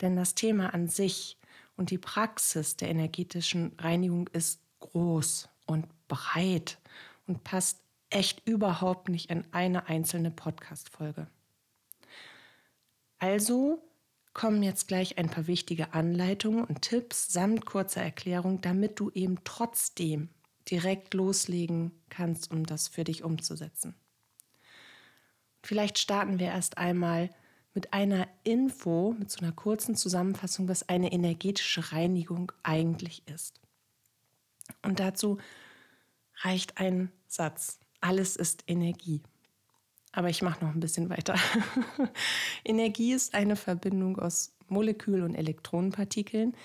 Denn 0.01 0.17
das 0.17 0.35
Thema 0.35 0.75
an 0.75 0.89
sich 0.89 1.39
und 1.77 1.91
die 1.91 1.99
Praxis 1.99 2.77
der 2.77 2.89
energetischen 2.89 3.73
Reinigung 3.79 4.29
ist 4.29 4.61
groß 4.81 5.49
und 5.67 5.87
breit 6.09 6.79
und 7.27 7.45
passt 7.45 7.81
echt 8.11 8.47
überhaupt 8.47 9.09
nicht 9.09 9.31
in 9.31 9.45
eine 9.53 9.89
einzelne 9.89 10.31
Podcast-Folge. 10.31 11.29
Also 13.19 13.83
kommen 14.33 14.63
jetzt 14.63 14.89
gleich 14.89 15.19
ein 15.19 15.29
paar 15.29 15.47
wichtige 15.47 15.93
Anleitungen 15.93 16.65
und 16.65 16.83
Tipps 16.83 17.33
samt 17.33 17.67
kurzer 17.67 18.03
Erklärung, 18.03 18.61
damit 18.61 18.99
du 18.99 19.11
eben 19.11 19.39
trotzdem 19.45 20.31
direkt 20.69 21.15
loslegen 21.15 21.93
kannst, 22.09 22.51
um 22.51 22.67
das 22.67 22.89
für 22.89 23.05
dich 23.05 23.25
umzusetzen. 23.25 23.95
Vielleicht 25.63 25.99
starten 25.99 26.39
wir 26.39 26.47
erst 26.47 26.79
einmal 26.79 27.31
mit 27.75 27.93
einer 27.93 28.27
Info, 28.45 29.15
mit 29.19 29.31
so 29.31 29.41
einer 29.41 29.53
kurzen 29.53 29.95
Zusammenfassung, 29.95 30.69
was 30.69 30.89
eine 30.89 31.13
energetische 31.13 31.93
Reinigung 31.93 32.53
eigentlich 32.63 33.23
ist. 33.29 33.61
Und 34.83 35.01
dazu 35.01 35.39
reicht 36.43 36.79
ein 36.79 37.13
Satz. 37.27 37.79
Alles 38.01 38.37
ist 38.37 38.65
Energie. 38.67 39.23
Aber 40.13 40.29
ich 40.29 40.43
mache 40.43 40.65
noch 40.65 40.75
ein 40.75 40.81
bisschen 40.81 41.11
weiter. 41.11 41.37
Energie 42.65 43.13
ist 43.13 43.35
eine 43.35 43.55
Verbindung 43.55 44.19
aus 44.19 44.53
Molekül- 44.69 45.23
und 45.23 45.35
Elektronenpartikeln, 45.35 46.57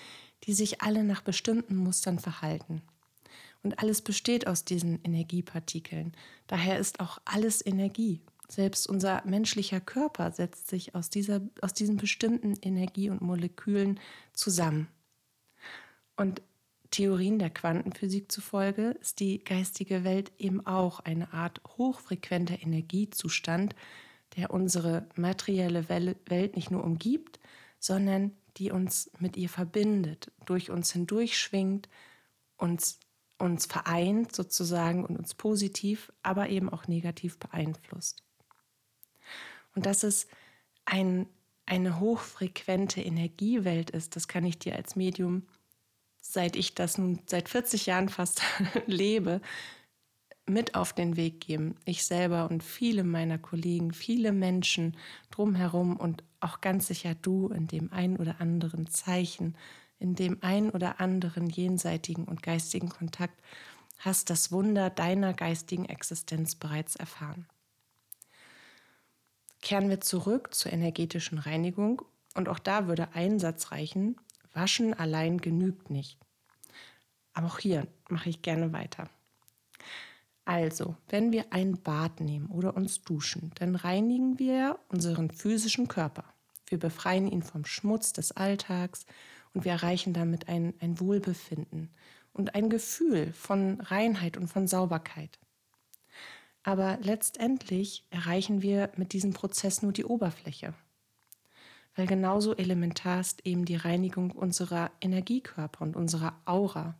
die 0.44 0.52
sich 0.52 0.82
alle 0.82 1.04
nach 1.04 1.22
bestimmten 1.22 1.76
Mustern 1.76 2.18
verhalten. 2.18 2.82
Und 3.66 3.80
alles 3.80 4.00
besteht 4.00 4.46
aus 4.46 4.64
diesen 4.64 5.02
Energiepartikeln. 5.02 6.12
Daher 6.46 6.78
ist 6.78 7.00
auch 7.00 7.18
alles 7.24 7.66
Energie. 7.66 8.20
Selbst 8.46 8.86
unser 8.86 9.26
menschlicher 9.26 9.80
Körper 9.80 10.30
setzt 10.30 10.68
sich 10.68 10.94
aus, 10.94 11.10
dieser, 11.10 11.40
aus 11.62 11.74
diesen 11.74 11.96
bestimmten 11.96 12.54
Energie- 12.62 13.10
und 13.10 13.22
Molekülen 13.22 13.98
zusammen. 14.32 14.86
Und 16.16 16.42
Theorien 16.92 17.40
der 17.40 17.50
Quantenphysik 17.50 18.30
zufolge 18.30 18.96
ist 19.00 19.18
die 19.18 19.42
geistige 19.42 20.04
Welt 20.04 20.30
eben 20.38 20.64
auch 20.64 21.00
eine 21.00 21.32
Art 21.32 21.60
hochfrequenter 21.76 22.62
Energiezustand, 22.62 23.74
der 24.36 24.52
unsere 24.52 25.08
materielle 25.16 25.88
Welt 25.88 26.54
nicht 26.54 26.70
nur 26.70 26.84
umgibt, 26.84 27.40
sondern 27.80 28.30
die 28.58 28.70
uns 28.70 29.10
mit 29.18 29.36
ihr 29.36 29.48
verbindet, 29.48 30.30
durch 30.44 30.70
uns 30.70 30.92
hindurchschwingt, 30.92 31.88
uns, 32.56 32.98
uns 33.38 33.66
vereint 33.66 34.34
sozusagen 34.34 35.04
und 35.04 35.16
uns 35.16 35.34
positiv, 35.34 36.12
aber 36.22 36.48
eben 36.48 36.68
auch 36.68 36.88
negativ 36.88 37.38
beeinflusst. 37.38 38.22
Und 39.74 39.86
dass 39.86 40.02
es 40.02 40.26
ein, 40.84 41.26
eine 41.66 42.00
hochfrequente 42.00 43.00
Energiewelt 43.02 43.90
ist, 43.90 44.16
das 44.16 44.28
kann 44.28 44.44
ich 44.44 44.58
dir 44.58 44.76
als 44.76 44.96
Medium 44.96 45.46
seit 46.32 46.56
ich 46.56 46.74
das 46.74 46.98
nun 46.98 47.20
seit 47.26 47.48
40 47.48 47.86
Jahren 47.86 48.08
fast 48.08 48.42
lebe, 48.86 49.40
mit 50.48 50.76
auf 50.76 50.92
den 50.92 51.16
Weg 51.16 51.40
geben. 51.40 51.74
Ich 51.84 52.04
selber 52.04 52.48
und 52.50 52.62
viele 52.62 53.02
meiner 53.02 53.38
Kollegen, 53.38 53.92
viele 53.92 54.32
Menschen 54.32 54.96
drumherum 55.30 55.96
und 55.96 56.22
auch 56.38 56.60
ganz 56.60 56.86
sicher 56.86 57.16
du 57.20 57.48
in 57.48 57.66
dem 57.66 57.92
ein 57.92 58.16
oder 58.16 58.40
anderen 58.40 58.86
Zeichen, 58.86 59.56
in 59.98 60.14
dem 60.14 60.38
ein 60.42 60.70
oder 60.70 61.00
anderen 61.00 61.48
jenseitigen 61.48 62.24
und 62.24 62.42
geistigen 62.42 62.88
Kontakt 62.88 63.40
hast 63.98 64.30
das 64.30 64.52
Wunder 64.52 64.90
deiner 64.90 65.32
geistigen 65.32 65.86
Existenz 65.86 66.54
bereits 66.54 66.96
erfahren. 66.96 67.46
Kehren 69.62 69.88
wir 69.88 70.00
zurück 70.00 70.54
zur 70.54 70.72
energetischen 70.72 71.38
Reinigung 71.38 72.02
und 72.34 72.48
auch 72.48 72.58
da 72.58 72.86
würde 72.86 73.14
ein 73.14 73.38
Satz 73.38 73.72
reichen, 73.72 74.16
Waschen 74.52 74.94
allein 74.94 75.38
genügt 75.38 75.90
nicht. 75.90 76.18
Aber 77.32 77.48
auch 77.48 77.58
hier 77.58 77.86
mache 78.08 78.30
ich 78.30 78.42
gerne 78.42 78.72
weiter. 78.72 79.10
Also, 80.44 80.96
wenn 81.08 81.32
wir 81.32 81.46
ein 81.52 81.82
Bad 81.82 82.20
nehmen 82.20 82.46
oder 82.46 82.76
uns 82.76 83.02
duschen, 83.02 83.50
dann 83.56 83.74
reinigen 83.74 84.38
wir 84.38 84.78
unseren 84.88 85.30
physischen 85.30 85.88
Körper. 85.88 86.24
Wir 86.68 86.78
befreien 86.78 87.26
ihn 87.26 87.42
vom 87.42 87.64
Schmutz 87.64 88.12
des 88.12 88.32
Alltags 88.32 89.06
und 89.56 89.64
wir 89.64 89.72
erreichen 89.72 90.12
damit 90.12 90.48
ein, 90.48 90.74
ein 90.80 91.00
Wohlbefinden 91.00 91.90
und 92.32 92.54
ein 92.54 92.70
Gefühl 92.70 93.32
von 93.32 93.80
Reinheit 93.80 94.36
und 94.36 94.46
von 94.46 94.68
Sauberkeit. 94.68 95.38
Aber 96.62 96.98
letztendlich 97.02 98.06
erreichen 98.10 98.62
wir 98.62 98.90
mit 98.96 99.12
diesem 99.12 99.32
Prozess 99.32 99.82
nur 99.82 99.92
die 99.92 100.04
Oberfläche 100.04 100.74
weil 101.96 102.06
genauso 102.06 102.54
elementar 102.54 103.20
ist 103.20 103.44
eben 103.46 103.64
die 103.64 103.76
Reinigung 103.76 104.30
unserer 104.30 104.92
Energiekörper 105.00 105.82
und 105.82 105.96
unserer 105.96 106.38
Aura. 106.44 106.94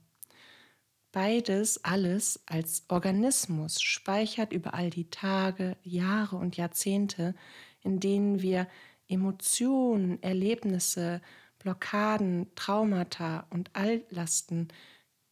Beides, 1.12 1.84
alles 1.84 2.40
als 2.46 2.84
Organismus 2.88 3.80
speichert 3.80 4.52
über 4.52 4.75
all 4.75 4.90
die 4.90 5.08
Tage, 5.10 5.76
Jahre 5.82 6.36
und 6.36 6.56
Jahrzehnte, 6.56 7.34
in 7.82 8.00
denen 8.00 8.42
wir 8.42 8.66
Emotionen, 9.08 10.22
Erlebnisse, 10.22 11.20
Blockaden, 11.66 12.46
Traumata 12.54 13.44
und 13.50 13.70
Altlasten 13.73 14.68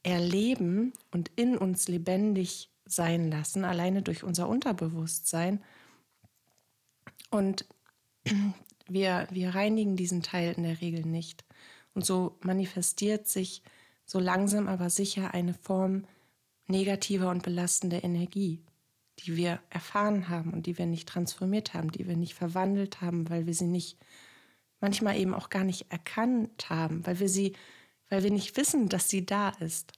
erleben 0.02 0.92
und 1.12 1.30
in 1.36 1.56
uns 1.56 1.86
lebendig 1.86 2.72
sein 2.84 3.30
lassen, 3.30 3.64
alleine 3.64 4.02
durch 4.02 4.24
unser 4.24 4.48
Unterbewusstsein. 4.48 5.62
Und 7.30 7.66
wir, 8.88 9.28
wir 9.30 9.54
reinigen 9.54 9.94
diesen 9.94 10.24
Teil 10.24 10.54
in 10.56 10.64
der 10.64 10.80
Regel 10.80 11.06
nicht. 11.06 11.44
Und 11.94 12.04
so 12.04 12.36
manifestiert 12.42 13.28
sich 13.28 13.62
so 14.04 14.18
langsam 14.18 14.66
aber 14.66 14.90
sicher 14.90 15.34
eine 15.34 15.54
Form 15.54 16.04
negativer 16.66 17.30
und 17.30 17.44
belastender 17.44 18.02
Energie, 18.02 18.60
die 19.20 19.36
wir 19.36 19.60
erfahren 19.70 20.28
haben 20.28 20.52
und 20.52 20.66
die 20.66 20.78
wir 20.78 20.86
nicht 20.86 21.08
transformiert 21.08 21.74
haben, 21.74 21.92
die 21.92 22.08
wir 22.08 22.16
nicht 22.16 22.34
verwandelt 22.34 23.00
haben, 23.02 23.30
weil 23.30 23.46
wir 23.46 23.54
sie 23.54 23.68
nicht, 23.68 23.98
manchmal 24.84 25.16
eben 25.16 25.32
auch 25.32 25.48
gar 25.48 25.64
nicht 25.64 25.90
erkannt 25.90 26.68
haben, 26.68 27.06
weil 27.06 27.18
wir 27.18 27.30
sie, 27.30 27.54
weil 28.10 28.22
wir 28.22 28.30
nicht 28.30 28.54
wissen, 28.58 28.90
dass 28.90 29.08
sie 29.08 29.24
da 29.24 29.48
ist. 29.48 29.94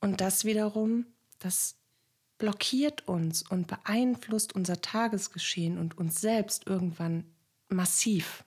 Und 0.00 0.20
das 0.20 0.44
wiederum, 0.44 1.04
das 1.40 1.74
blockiert 2.38 3.08
uns 3.08 3.42
und 3.42 3.66
beeinflusst 3.66 4.54
unser 4.54 4.80
Tagesgeschehen 4.80 5.76
und 5.76 5.98
uns 5.98 6.20
selbst 6.20 6.68
irgendwann 6.68 7.24
massiv. 7.68 8.44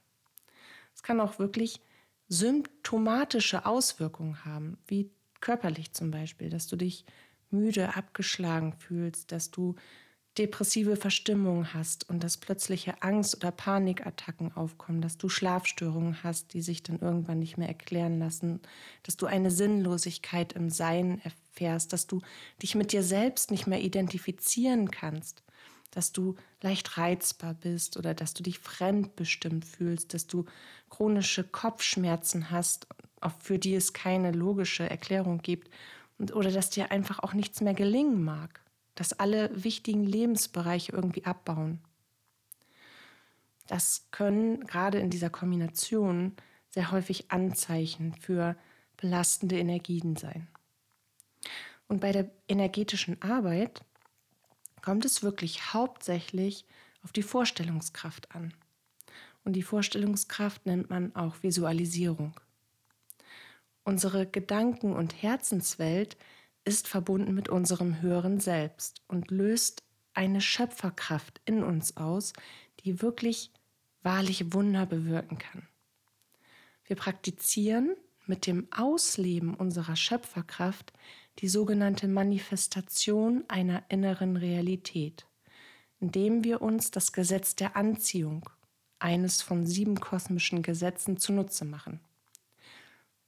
Es 0.96 1.04
kann 1.04 1.20
auch 1.20 1.38
wirklich 1.38 1.82
symptomatische 2.30 3.66
Auswirkungen 3.66 4.46
haben, 4.46 4.78
wie 4.88 5.12
körperlich 5.42 5.92
zum 5.92 6.10
Beispiel, 6.10 6.50
dass 6.50 6.68
du 6.68 6.78
dich 6.78 7.04
müde, 7.50 7.98
abgeschlagen 7.98 8.72
fühlst, 8.72 9.34
dass 9.34 9.52
du 9.52 9.76
depressive 10.38 10.96
Verstimmung 10.96 11.74
hast 11.74 12.10
und 12.10 12.24
dass 12.24 12.38
plötzliche 12.38 13.02
Angst- 13.02 13.36
oder 13.36 13.52
Panikattacken 13.52 14.54
aufkommen, 14.56 15.02
dass 15.02 15.18
du 15.18 15.30
Schlafstörungen 15.30 16.24
hast, 16.24 16.54
die 16.54 16.62
sich 16.62 16.84
dann 16.84 17.00
irgendwann 17.00 17.40
nicht 17.40 17.58
mehr 17.58 17.68
erklären 17.68 18.20
lassen, 18.20 18.62
dass 19.04 19.18
du 19.18 19.26
eine 19.26 19.52
Sinnlosigkeit 19.52 20.54
im 20.54 20.70
Sein 20.70 21.22
erfährst, 21.24 21.92
dass 21.94 22.08
du 22.08 22.22
dich 22.62 22.76
mit 22.76 22.94
dir 22.94 23.04
selbst 23.04 23.52
nicht 23.52 23.68
mehr 23.68 23.82
identifizieren 23.82 24.90
kannst. 24.92 25.44
dass 25.92 26.14
du 26.14 26.36
leicht 26.62 26.98
reizbar 26.98 27.54
bist 27.54 27.98
oder 27.98 28.14
dass 28.14 28.34
du 28.34 28.44
dich 28.44 28.60
fremdbestimmt 28.60 29.66
fühlst, 29.66 30.14
dass 30.14 30.26
du 30.28 30.46
chronische 30.90 31.44
Kopfschmerzen 31.44 32.50
hast, 32.50 32.88
für 33.40 33.60
die 33.60 33.76
es 33.76 33.94
keine 33.94 34.32
logische 34.32 34.90
Erklärung 34.90 35.40
gibt, 35.40 35.70
oder 36.34 36.52
dass 36.52 36.70
dir 36.70 36.92
einfach 36.92 37.20
auch 37.20 37.34
nichts 37.34 37.62
mehr 37.62 37.74
gelingen 37.74 38.24
mag, 38.24 38.61
dass 39.02 39.14
alle 39.14 39.50
wichtigen 39.64 40.06
Lebensbereiche 40.06 40.92
irgendwie 40.92 41.26
abbauen. 41.26 41.80
Das 43.66 44.06
können 44.12 44.68
gerade 44.68 45.00
in 45.00 45.10
dieser 45.10 45.32
Kombination 45.32 46.36
sehr 46.70 46.92
häufig 46.92 47.32
Anzeichen 47.32 48.14
für 48.14 48.56
belastende 48.98 49.58
Energien 49.58 50.18
sein. 50.18 50.48
Und 51.88 52.00
bei 52.00 52.12
der 52.12 52.30
energetischen 52.48 53.20
Arbeit 53.24 53.84
kommt 54.84 55.04
es 55.04 55.24
wirklich 55.24 55.74
hauptsächlich 55.74 56.68
auf 57.02 57.12
die 57.12 57.24
Vorstellungskraft 57.24 58.36
an. 58.36 58.54
Und 59.44 59.54
die 59.54 59.64
Vorstellungskraft 59.64 60.68
nennt 60.68 60.92
man 60.92 61.16
auch 61.16 61.42
Visualisierung. 61.42 62.40
Unsere 63.84 64.28
Gedanken- 64.28 64.94
und 64.94 65.24
Herzenswelt 65.24 66.18
ist 66.64 66.88
verbunden 66.88 67.34
mit 67.34 67.50
unserem 67.50 68.02
höheren 68.02 68.40
Selbst 68.40 69.02
und 69.08 69.32
löst 69.32 69.84
eine 70.14 70.42
Schöpferkraft 70.42 71.42
in 71.46 71.64
uns 71.64 71.98
aus, 71.98 72.34
die 72.82 73.02
wirklich 73.02 73.52
wahrlich 74.04 74.54
Wunder 74.54 74.86
bewirken 74.86 75.38
kann. 75.38 75.68
Wir 76.86 76.96
praktizieren 76.96 77.96
mit 78.26 78.48
dem 78.48 78.68
Ausleben 78.72 79.56
unserer 79.56 79.96
Schöpferkraft 79.96 80.94
die 81.40 81.48
sogenannte 81.48 82.08
Manifestation 82.08 83.44
einer 83.48 83.84
inneren 83.90 84.38
Realität, 84.38 85.26
indem 86.00 86.44
wir 86.44 86.62
uns 86.62 86.92
das 86.92 87.14
Gesetz 87.14 87.56
der 87.56 87.76
Anziehung, 87.76 88.50
eines 89.00 89.42
von 89.42 89.66
sieben 89.66 90.00
kosmischen 90.00 90.62
Gesetzen, 90.62 91.18
zunutze 91.18 91.66
machen. 91.66 92.00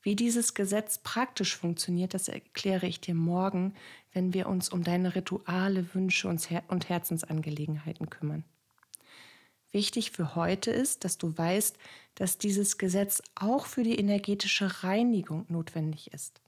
Wie 0.03 0.17
dieses 0.17 0.53
Gesetz 0.53 0.97
praktisch 0.97 1.55
funktioniert, 1.55 2.13
das 2.13 2.27
erkläre 2.27 2.85
ich 2.85 2.99
dir 2.99 3.15
morgen, 3.15 3.73
wenn 4.11 4.33
wir 4.33 4.47
uns 4.47 4.67
um 4.67 4.83
deine 4.83 5.15
Rituale, 5.15 5.95
Wünsche 5.95 6.27
und 6.27 6.89
Herzensangelegenheiten 6.89 8.09
kümmern. 8.09 8.43
Wichtig 9.71 10.11
für 10.11 10.35
heute 10.35 10.71
ist, 10.71 11.05
dass 11.05 11.17
du 11.17 11.35
weißt, 11.35 11.77
dass 12.15 12.37
dieses 12.37 12.77
Gesetz 12.77 13.23
auch 13.33 13.65
für 13.65 13.83
die 13.83 13.97
energetische 13.97 14.83
Reinigung 14.83 15.45
notwendig 15.47 16.13
ist. 16.13 16.41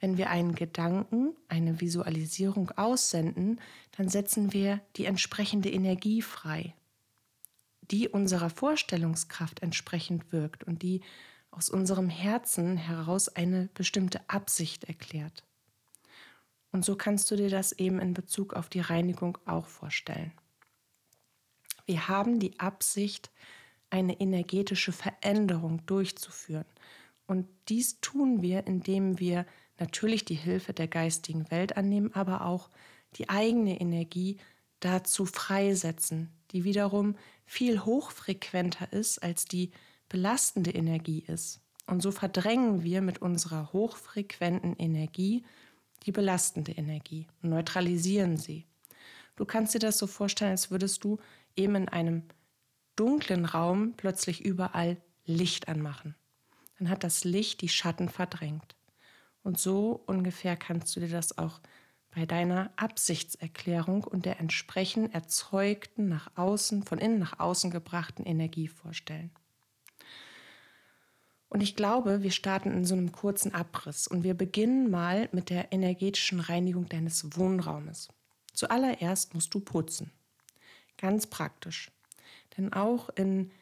Wenn 0.00 0.18
wir 0.18 0.28
einen 0.28 0.56
Gedanken, 0.56 1.34
eine 1.48 1.80
Visualisierung 1.80 2.72
aussenden, 2.72 3.60
dann 3.96 4.08
setzen 4.08 4.52
wir 4.52 4.80
die 4.96 5.06
entsprechende 5.06 5.70
Energie 5.70 6.20
frei, 6.20 6.74
die 7.80 8.08
unserer 8.08 8.50
Vorstellungskraft 8.50 9.62
entsprechend 9.62 10.32
wirkt 10.32 10.64
und 10.64 10.82
die 10.82 11.00
aus 11.54 11.68
unserem 11.68 12.08
Herzen 12.08 12.76
heraus 12.76 13.28
eine 13.28 13.68
bestimmte 13.74 14.28
Absicht 14.28 14.84
erklärt. 14.84 15.44
Und 16.72 16.84
so 16.84 16.96
kannst 16.96 17.30
du 17.30 17.36
dir 17.36 17.48
das 17.48 17.72
eben 17.72 18.00
in 18.00 18.14
Bezug 18.14 18.54
auf 18.54 18.68
die 18.68 18.80
Reinigung 18.80 19.38
auch 19.46 19.66
vorstellen. 19.66 20.32
Wir 21.86 22.08
haben 22.08 22.40
die 22.40 22.58
Absicht, 22.58 23.30
eine 23.90 24.18
energetische 24.20 24.90
Veränderung 24.90 25.86
durchzuführen. 25.86 26.64
Und 27.28 27.46
dies 27.68 28.00
tun 28.00 28.42
wir, 28.42 28.66
indem 28.66 29.20
wir 29.20 29.46
natürlich 29.78 30.24
die 30.24 30.34
Hilfe 30.34 30.72
der 30.72 30.88
geistigen 30.88 31.48
Welt 31.52 31.76
annehmen, 31.76 32.12
aber 32.12 32.44
auch 32.44 32.70
die 33.16 33.28
eigene 33.28 33.80
Energie 33.80 34.38
dazu 34.80 35.26
freisetzen, 35.26 36.32
die 36.50 36.64
wiederum 36.64 37.14
viel 37.46 37.84
hochfrequenter 37.84 38.92
ist, 38.92 39.22
als 39.22 39.44
die 39.44 39.70
belastende 40.14 40.70
Energie 40.70 41.24
ist. 41.26 41.60
Und 41.88 42.00
so 42.00 42.12
verdrängen 42.12 42.84
wir 42.84 43.02
mit 43.02 43.20
unserer 43.20 43.72
hochfrequenten 43.72 44.76
Energie 44.76 45.44
die 46.04 46.12
belastende 46.12 46.70
Energie 46.70 47.26
und 47.42 47.50
neutralisieren 47.50 48.36
sie. 48.36 48.64
Du 49.34 49.44
kannst 49.44 49.74
dir 49.74 49.80
das 49.80 49.98
so 49.98 50.06
vorstellen, 50.06 50.52
als 50.52 50.70
würdest 50.70 51.02
du 51.02 51.18
eben 51.56 51.74
in 51.74 51.88
einem 51.88 52.22
dunklen 52.94 53.44
Raum 53.44 53.94
plötzlich 53.96 54.44
überall 54.44 54.98
Licht 55.24 55.66
anmachen. 55.66 56.14
Dann 56.78 56.88
hat 56.88 57.02
das 57.02 57.24
Licht 57.24 57.60
die 57.60 57.68
Schatten 57.68 58.08
verdrängt. 58.08 58.76
Und 59.42 59.58
so 59.58 60.00
ungefähr 60.06 60.56
kannst 60.56 60.94
du 60.94 61.00
dir 61.00 61.08
das 61.08 61.38
auch 61.38 61.60
bei 62.14 62.24
deiner 62.24 62.70
Absichtserklärung 62.76 64.04
und 64.04 64.26
der 64.26 64.38
entsprechend 64.38 65.12
erzeugten 65.12 66.08
nach 66.08 66.30
außen, 66.36 66.84
von 66.84 66.98
innen 67.00 67.18
nach 67.18 67.40
außen 67.40 67.72
gebrachten 67.72 68.24
Energie 68.24 68.68
vorstellen. 68.68 69.32
Und 71.54 71.62
ich 71.62 71.76
glaube, 71.76 72.24
wir 72.24 72.32
starten 72.32 72.72
in 72.72 72.84
so 72.84 72.96
einem 72.96 73.12
kurzen 73.12 73.54
Abriss 73.54 74.08
und 74.08 74.24
wir 74.24 74.34
beginnen 74.34 74.90
mal 74.90 75.28
mit 75.30 75.50
der 75.50 75.70
energetischen 75.70 76.40
Reinigung 76.40 76.88
deines 76.88 77.38
Wohnraumes. 77.38 78.08
Zuallererst 78.54 79.34
musst 79.34 79.54
du 79.54 79.60
putzen. 79.60 80.10
Ganz 80.98 81.28
praktisch. 81.28 81.92
Denn 82.56 82.72
auch 82.72 83.08
in, 83.10 83.52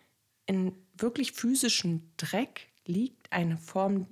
in 0.46 0.74
wirklich 0.96 1.32
physischem 1.32 2.00
Dreck 2.16 2.68
liegt 2.86 3.30
eine 3.30 3.58
Form 3.58 4.06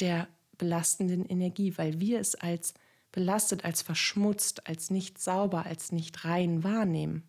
der 0.00 0.26
belastenden 0.58 1.24
Energie, 1.24 1.78
weil 1.78 2.00
wir 2.00 2.18
es 2.18 2.34
als 2.34 2.74
belastet, 3.12 3.64
als 3.64 3.82
verschmutzt, 3.82 4.66
als 4.66 4.90
nicht 4.90 5.22
sauber, 5.22 5.64
als 5.64 5.92
nicht 5.92 6.24
rein 6.24 6.64
wahrnehmen. 6.64 7.22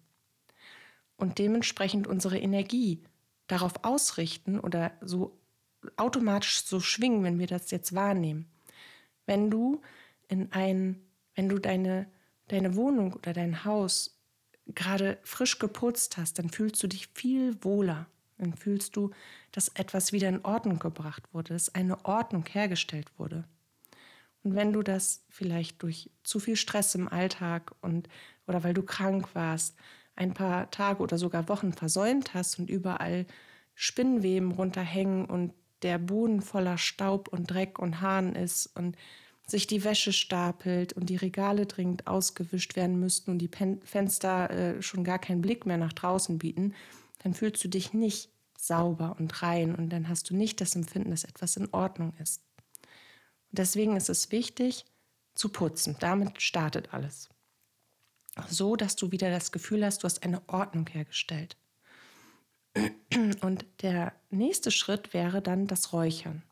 Und 1.17 1.37
dementsprechend 1.37 2.07
unsere 2.07 2.39
Energie 2.39 3.03
darauf 3.45 3.83
ausrichten 3.83 4.59
oder 4.59 4.91
so 4.99 5.37
automatisch 5.97 6.63
so 6.63 6.79
schwingen, 6.79 7.23
wenn 7.23 7.39
wir 7.39 7.47
das 7.47 7.71
jetzt 7.71 7.95
wahrnehmen. 7.95 8.47
Wenn 9.25 9.49
du 9.49 9.81
in 10.27 10.51
ein, 10.51 11.01
wenn 11.35 11.49
du 11.49 11.59
deine, 11.59 12.07
deine 12.47 12.75
Wohnung 12.75 13.13
oder 13.13 13.33
dein 13.33 13.65
Haus 13.65 14.19
gerade 14.67 15.17
frisch 15.23 15.59
geputzt 15.59 16.17
hast, 16.17 16.39
dann 16.39 16.49
fühlst 16.49 16.81
du 16.83 16.87
dich 16.87 17.09
viel 17.13 17.61
wohler. 17.63 18.07
Dann 18.37 18.53
fühlst 18.53 18.95
du, 18.95 19.11
dass 19.51 19.69
etwas 19.69 20.11
wieder 20.11 20.29
in 20.29 20.43
Ordnung 20.43 20.79
gebracht 20.79 21.23
wurde, 21.33 21.53
dass 21.53 21.73
eine 21.75 22.03
Ordnung 22.05 22.45
hergestellt 22.45 23.07
wurde. 23.17 23.45
Und 24.43 24.55
wenn 24.55 24.73
du 24.73 24.81
das 24.81 25.23
vielleicht 25.29 25.81
durch 25.83 26.09
zu 26.23 26.39
viel 26.39 26.57
Stress 26.57 26.95
im 26.95 27.07
Alltag 27.07 27.73
und 27.81 28.09
oder 28.47 28.63
weil 28.63 28.73
du 28.73 28.83
krank 28.83 29.33
warst, 29.33 29.75
ein 30.15 30.33
paar 30.33 30.69
Tage 30.69 31.01
oder 31.01 31.17
sogar 31.17 31.47
Wochen 31.47 31.73
versäumt 31.73 32.33
hast 32.33 32.59
und 32.59 32.69
überall 32.69 33.25
Spinnweben 33.73 34.51
runterhängen 34.51 35.25
und 35.25 35.53
der 35.83 35.99
Boden 35.99 36.41
voller 36.41 36.77
Staub 36.77 37.27
und 37.27 37.51
Dreck 37.51 37.79
und 37.79 38.01
Hahn 38.01 38.35
ist 38.35 38.67
und 38.75 38.97
sich 39.45 39.67
die 39.67 39.83
Wäsche 39.83 40.13
stapelt 40.13 40.93
und 40.93 41.09
die 41.09 41.17
Regale 41.17 41.65
dringend 41.65 42.07
ausgewischt 42.07 42.75
werden 42.75 42.99
müssten 42.99 43.31
und 43.31 43.39
die 43.39 43.49
Pen 43.49 43.81
Fenster 43.83 44.49
äh, 44.49 44.81
schon 44.81 45.03
gar 45.03 45.19
keinen 45.19 45.41
Blick 45.41 45.65
mehr 45.65 45.77
nach 45.77 45.93
draußen 45.93 46.37
bieten, 46.37 46.73
dann 47.23 47.33
fühlst 47.33 47.63
du 47.63 47.67
dich 47.67 47.93
nicht 47.93 48.29
sauber 48.57 49.17
und 49.19 49.41
rein 49.41 49.75
und 49.75 49.89
dann 49.89 50.07
hast 50.07 50.29
du 50.29 50.35
nicht 50.35 50.61
das 50.61 50.75
Empfinden, 50.75 51.11
dass 51.11 51.25
etwas 51.25 51.57
in 51.57 51.67
Ordnung 51.73 52.13
ist. 52.21 52.41
Und 53.51 53.59
deswegen 53.59 53.97
ist 53.97 54.09
es 54.09 54.31
wichtig 54.31 54.85
zu 55.35 55.49
putzen. 55.49 55.97
Damit 55.99 56.41
startet 56.41 56.93
alles. 56.93 57.29
So, 58.47 58.75
dass 58.75 58.95
du 58.95 59.11
wieder 59.11 59.29
das 59.29 59.51
Gefühl 59.51 59.85
hast, 59.85 60.03
du 60.03 60.05
hast 60.05 60.23
eine 60.23 60.41
Ordnung 60.47 60.87
hergestellt. 60.87 61.57
Und 63.41 63.65
der 63.81 64.13
nächste 64.29 64.71
Schritt 64.71 65.13
wäre 65.13 65.41
dann 65.41 65.67
das 65.67 65.93
Räuchern. 65.93 66.43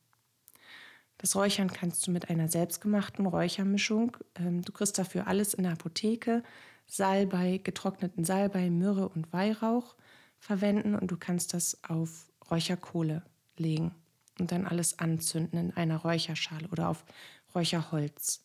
Das 1.18 1.36
Räuchern 1.36 1.72
kannst 1.72 2.06
du 2.06 2.12
mit 2.12 2.30
einer 2.30 2.48
selbstgemachten 2.48 3.26
Räuchermischung. 3.26 4.18
Ähm, 4.36 4.64
du 4.64 4.72
kriegst 4.72 4.98
dafür 4.98 5.28
alles 5.28 5.54
in 5.54 5.64
der 5.64 5.74
Apotheke. 5.74 6.44
Salbei, 6.88 7.60
getrockneten 7.64 8.26
Salbei, 8.26 8.70
Myrrhe 8.70 9.08
und 9.08 9.32
Weihrauch 9.32 9.96
verwenden 10.40 10.96
und 10.96 11.10
du 11.10 11.18
kannst 11.18 11.54
das 11.54 11.80
auf 11.88 12.32
Räucherkohle 12.50 13.24
legen 13.58 13.94
und 14.40 14.52
dann 14.52 14.66
alles 14.66 15.00
anzünden 15.00 15.60
in 15.60 15.72
einer 15.78 15.98
Räucherschale 15.98 16.68
oder 16.70 16.90
auf 16.90 17.06
Räucherholz. 17.54 18.44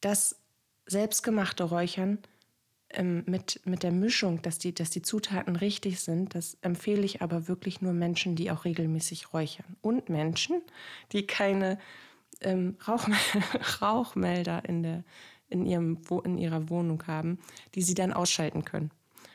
Das 0.00 0.36
selbstgemachte 0.86 1.64
Räuchern 1.64 2.18
ähm, 2.94 3.24
mit, 3.26 3.60
mit 3.64 3.82
der 3.82 3.92
Mischung, 3.92 4.42
dass 4.42 4.58
die, 4.58 4.74
dass 4.74 4.90
die 4.90 5.02
Zutaten 5.02 5.56
richtig 5.56 6.00
sind, 6.00 6.34
das 6.34 6.56
empfehle 6.62 7.02
ich 7.02 7.22
aber 7.22 7.48
wirklich 7.48 7.80
nur 7.80 7.92
Menschen, 7.92 8.36
die 8.36 8.50
auch 8.50 8.64
regelmäßig 8.64 9.32
räuchern. 9.32 9.76
Und 9.80 10.08
Menschen, 10.08 10.62
die 11.12 11.26
keine 11.26 11.78
ähm, 12.40 12.76
Rauch, 12.86 13.08
Rauchmelder 13.82 14.64
in, 14.66 14.82
der, 14.82 15.04
in, 15.48 15.66
ihrem, 15.66 15.98
in 16.24 16.38
ihrer 16.38 16.68
Wohnung 16.68 17.06
haben, 17.06 17.38
die 17.74 17.82
sie 17.82 17.94
dann 17.94 18.12
ausschalten 18.12 18.64
können. 18.64 18.90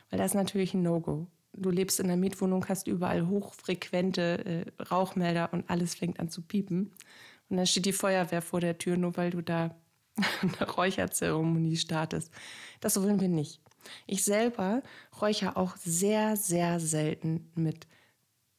Weil 0.09 0.19
das 0.19 0.31
ist 0.31 0.35
natürlich 0.35 0.73
ein 0.73 0.83
No-Go. 0.83 1.27
Du 1.53 1.69
lebst 1.69 1.99
in 1.99 2.05
einer 2.05 2.17
Mietwohnung, 2.17 2.67
hast 2.69 2.87
überall 2.87 3.27
hochfrequente 3.27 4.65
äh, 4.79 4.83
Rauchmelder 4.83 5.51
und 5.53 5.69
alles 5.69 5.95
fängt 5.95 6.19
an 6.19 6.29
zu 6.29 6.41
piepen. 6.41 6.91
Und 7.49 7.57
dann 7.57 7.65
steht 7.65 7.85
die 7.85 7.93
Feuerwehr 7.93 8.41
vor 8.41 8.59
der 8.59 8.77
Tür, 8.77 8.97
nur 8.97 9.17
weil 9.17 9.31
du 9.31 9.41
da 9.41 9.75
eine 10.41 10.69
Räucherzeremonie 10.69 11.77
startest. 11.77 12.31
Das 12.79 13.01
wollen 13.01 13.19
wir 13.19 13.29
nicht. 13.29 13.61
Ich 14.05 14.23
selber 14.23 14.81
räuchere 15.21 15.55
auch 15.55 15.75
sehr, 15.77 16.35
sehr 16.35 16.79
selten 16.79 17.51
mit 17.55 17.87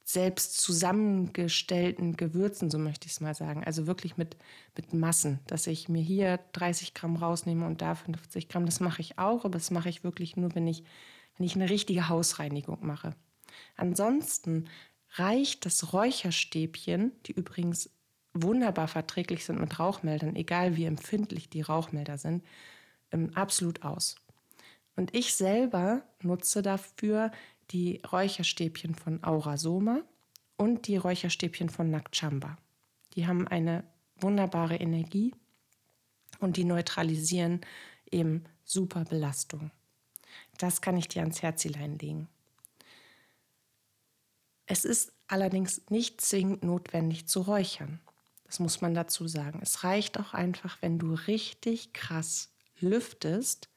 selbst 0.09 0.59
zusammengestellten 0.63 2.17
Gewürzen, 2.17 2.71
so 2.71 2.79
möchte 2.79 3.07
ich 3.07 3.13
es 3.13 3.21
mal 3.21 3.35
sagen. 3.35 3.63
Also 3.65 3.87
wirklich 3.87 4.17
mit, 4.17 4.39
mit 4.75 4.95
Massen, 4.95 5.39
dass 5.47 5.67
ich 5.67 5.91
mir 5.91 6.01
hier 6.01 6.41
30 6.53 6.95
Gramm 6.95 7.17
rausnehme 7.17 7.67
und 7.67 7.83
da 7.83 7.95
50 7.95 8.49
Gramm. 8.49 8.65
Das 8.65 8.81
mache 8.81 9.03
ich 9.03 9.19
auch, 9.19 9.45
aber 9.45 9.59
das 9.59 9.71
mache 9.71 9.91
ich 9.91 10.05
wirklich 10.05 10.35
nur, 10.37 10.55
wenn 10.55 10.67
ich, 10.67 10.83
wenn 11.37 11.45
ich 11.45 11.57
eine 11.57 11.69
richtige 11.69 12.09
Hausreinigung 12.09 12.79
mache. 12.87 13.15
Ansonsten 13.77 14.71
reicht 15.17 15.67
das 15.67 15.93
Räucherstäbchen, 15.93 17.13
die 17.27 17.33
übrigens 17.33 17.91
wunderbar 18.35 18.89
verträglich 18.89 19.45
sind 19.45 19.61
mit 19.61 19.79
Rauchmeldern, 19.79 20.37
egal 20.37 20.77
wie 20.77 20.85
empfindlich 20.85 21.49
die 21.49 21.63
Rauchmelder 21.63 22.19
sind, 22.19 22.45
ähm, 23.11 23.31
absolut 23.35 23.85
aus. 23.85 24.17
Und 24.97 25.15
ich 25.15 25.35
selber 25.35 26.03
nutze 26.23 26.63
dafür 26.63 27.31
die 27.71 28.01
Räucherstäbchen 28.11 28.95
von 28.95 29.23
Aurasoma 29.23 30.03
und 30.57 30.87
die 30.87 30.97
Räucherstäbchen 30.97 31.69
von 31.69 31.91
Nakchamba. 31.91 32.57
Die 33.15 33.27
haben 33.27 33.47
eine 33.47 33.85
wunderbare 34.17 34.77
Energie 34.77 35.35
und 36.41 36.57
die 36.57 36.65
neutralisieren 36.65 37.61
eben 38.11 38.45
super 38.65 39.05
Belastung. 39.05 39.71
Das 40.59 40.81
kann 40.83 40.97
ich 40.97 41.09
dir 41.09 41.23
ans 41.23 41.43
Herzilein 41.43 41.99
legen. 41.99 42.29
Es 44.67 44.85
ist 44.85 45.13
allerdings 45.29 45.83
nicht 45.89 46.21
zwingend 46.21 46.63
notwendig 46.63 47.27
zu 47.27 47.41
räuchern. 47.41 48.01
Das 48.49 48.59
muss 48.59 48.81
man 48.81 48.95
dazu 48.95 49.29
sagen. 49.29 49.61
Es 49.63 49.85
reicht 49.85 50.19
auch 50.19 50.35
einfach, 50.35 50.79
wenn 50.81 50.99
du 50.99 51.15
richtig 51.15 51.93
krass 51.93 52.51
lüftest 52.81 53.69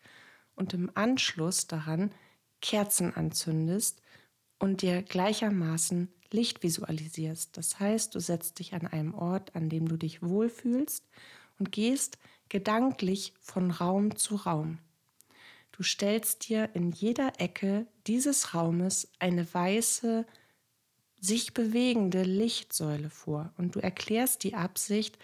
und 0.55 0.73
im 0.73 0.89
Anschluss 0.95 1.67
daran 1.67 2.11
Kerzen 2.61 3.13
anzündest 3.13 4.01
und 4.59 4.81
dir 4.81 5.03
gleichermaßen 5.03 6.11
Licht 6.31 6.63
visualisierst. 6.63 7.57
Das 7.57 7.79
heißt, 7.79 8.15
du 8.15 8.19
setzt 8.19 8.59
dich 8.59 8.73
an 8.73 8.87
einem 8.87 9.13
Ort, 9.13 9.55
an 9.55 9.69
dem 9.69 9.87
du 9.87 9.97
dich 9.97 10.23
wohlfühlst 10.23 11.05
und 11.59 11.71
gehst 11.71 12.17
gedanklich 12.47 13.33
von 13.39 13.71
Raum 13.71 14.15
zu 14.15 14.35
Raum. 14.35 14.79
Du 15.73 15.83
stellst 15.83 16.47
dir 16.47 16.69
in 16.73 16.91
jeder 16.91 17.39
Ecke 17.39 17.87
dieses 18.07 18.53
Raumes 18.53 19.11
eine 19.19 19.51
weiße, 19.53 20.25
sich 21.21 21.53
bewegende 21.53 22.23
Lichtsäule 22.23 23.09
vor 23.09 23.53
und 23.57 23.75
du 23.75 23.79
erklärst 23.79 24.43
die 24.43 24.55
Absicht, 24.55 25.17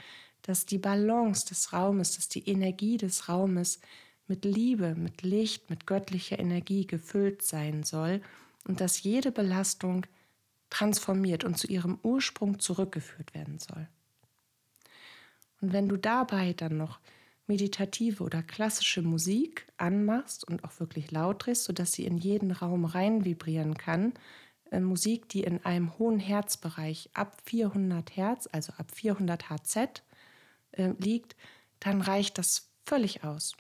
dass 0.44 0.66
die 0.66 0.78
Balance 0.78 1.46
des 1.48 1.74
Raumes, 1.74 2.16
dass 2.16 2.30
die 2.30 2.48
Energie 2.48 2.98
des 2.98 3.28
Raumes 3.28 3.82
mit 4.28 4.46
Liebe, 4.46 4.96
mit 4.96 5.24
Licht, 5.24 5.70
mit 5.70 5.88
göttlicher 5.88 6.40
Energie 6.40 6.86
gefüllt 6.86 7.42
sein 7.42 7.84
soll 7.84 8.22
und 8.66 8.80
dass 8.80 9.02
jede 9.04 9.32
Belastung 9.32 10.06
transformiert 10.70 11.44
und 11.44 11.58
zu 11.58 11.68
ihrem 11.68 11.98
Ursprung 12.04 12.60
zurückgeführt 12.60 13.34
werden 13.34 13.58
soll. 13.60 13.88
Und 15.62 15.74
wenn 15.74 15.90
du 15.90 15.98
dabei 15.98 16.54
dann 16.54 16.78
noch 16.78 17.00
meditative 17.48 18.24
oder 18.24 18.44
klassische 18.44 19.02
Musik 19.02 19.66
anmachst 19.78 20.48
und 20.48 20.64
auch 20.64 20.80
wirklich 20.80 21.12
laut 21.12 21.46
drehst, 21.46 21.64
sodass 21.64 21.94
sie 21.94 22.06
in 22.06 22.18
jeden 22.18 22.52
Raum 22.52 22.86
rein 22.86 23.26
vibrieren 23.26 23.78
kann, 23.78 24.14
Musik, 24.80 25.30
die 25.30 25.44
in 25.44 25.64
einem 25.66 25.98
hohen 25.98 26.20
Herzbereich 26.20 27.10
ab 27.14 27.42
400 27.46 28.16
Hertz, 28.16 28.50
also 28.52 28.74
ab 28.78 28.92
400 28.94 29.50
Hz 29.50 29.76
äh, 30.72 30.94
liegt, 31.00 31.36
dann 31.80 32.02
reicht 32.02 32.38
das 32.38 32.70
völlig 32.86 33.24
aus. 33.24 33.56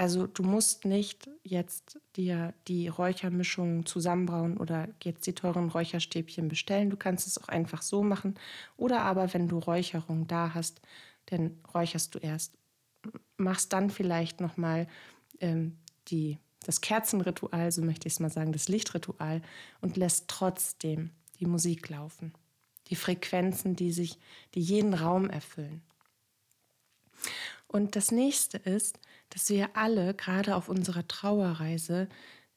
Also 0.00 0.26
du 0.26 0.42
musst 0.42 0.86
nicht 0.86 1.28
jetzt 1.42 2.00
dir 2.16 2.54
die 2.68 2.88
Räuchermischung 2.88 3.84
zusammenbrauen 3.84 4.56
oder 4.56 4.88
jetzt 5.02 5.26
die 5.26 5.34
teuren 5.34 5.68
Räucherstäbchen 5.68 6.48
bestellen. 6.48 6.88
Du 6.88 6.96
kannst 6.96 7.26
es 7.26 7.36
auch 7.36 7.48
einfach 7.48 7.82
so 7.82 8.02
machen. 8.02 8.38
Oder 8.78 9.02
aber 9.02 9.34
wenn 9.34 9.46
du 9.46 9.58
Räucherung 9.58 10.26
da 10.26 10.54
hast, 10.54 10.80
dann 11.26 11.60
räucherst 11.74 12.14
du 12.14 12.18
erst. 12.18 12.56
Machst 13.36 13.74
dann 13.74 13.90
vielleicht 13.90 14.40
nochmal 14.40 14.86
ähm, 15.38 15.76
die, 16.08 16.38
das 16.64 16.80
Kerzenritual, 16.80 17.72
so 17.72 17.82
möchte 17.82 18.06
ich 18.06 18.14
es 18.14 18.20
mal 18.20 18.30
sagen, 18.30 18.52
das 18.52 18.68
Lichtritual 18.68 19.42
und 19.80 19.96
lässt 19.96 20.28
trotzdem 20.28 21.10
die 21.38 21.46
Musik 21.46 21.88
laufen. 21.88 22.32
Die 22.88 22.96
Frequenzen, 22.96 23.76
die 23.76 23.92
sich, 23.92 24.18
die 24.54 24.60
jeden 24.60 24.94
Raum 24.94 25.30
erfüllen. 25.30 25.82
Und 27.66 27.94
das 27.96 28.10
nächste 28.10 28.58
ist, 28.58 28.98
dass 29.30 29.48
wir 29.48 29.76
alle, 29.76 30.14
gerade 30.14 30.56
auf 30.56 30.68
unserer 30.68 31.06
Trauerreise, 31.06 32.08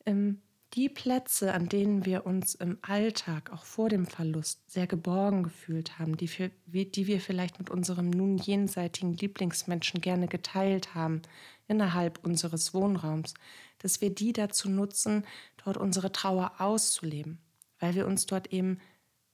ähm, 0.05 0.41
die 0.73 0.89
Plätze, 0.89 1.53
an 1.53 1.69
denen 1.69 2.03
wir 2.05 2.25
uns 2.25 2.55
im 2.55 2.79
Alltag, 2.81 3.51
auch 3.53 3.63
vor 3.63 3.89
dem 3.89 4.07
Verlust, 4.07 4.71
sehr 4.71 4.87
geborgen 4.87 5.43
gefühlt 5.43 5.99
haben, 5.99 6.17
die, 6.17 6.27
für, 6.27 6.49
die 6.65 7.05
wir 7.05 7.21
vielleicht 7.21 7.59
mit 7.59 7.69
unserem 7.69 8.09
nun 8.09 8.39
jenseitigen 8.39 9.13
Lieblingsmenschen 9.13 10.01
gerne 10.01 10.27
geteilt 10.27 10.95
haben, 10.95 11.21
innerhalb 11.67 12.23
unseres 12.23 12.73
Wohnraums, 12.73 13.33
dass 13.79 14.01
wir 14.01 14.13
die 14.13 14.33
dazu 14.33 14.69
nutzen, 14.69 15.25
dort 15.63 15.77
unsere 15.77 16.11
Trauer 16.11 16.53
auszuleben, 16.59 17.39
weil 17.79 17.95
wir 17.95 18.07
uns 18.07 18.25
dort 18.25 18.53
eben 18.53 18.79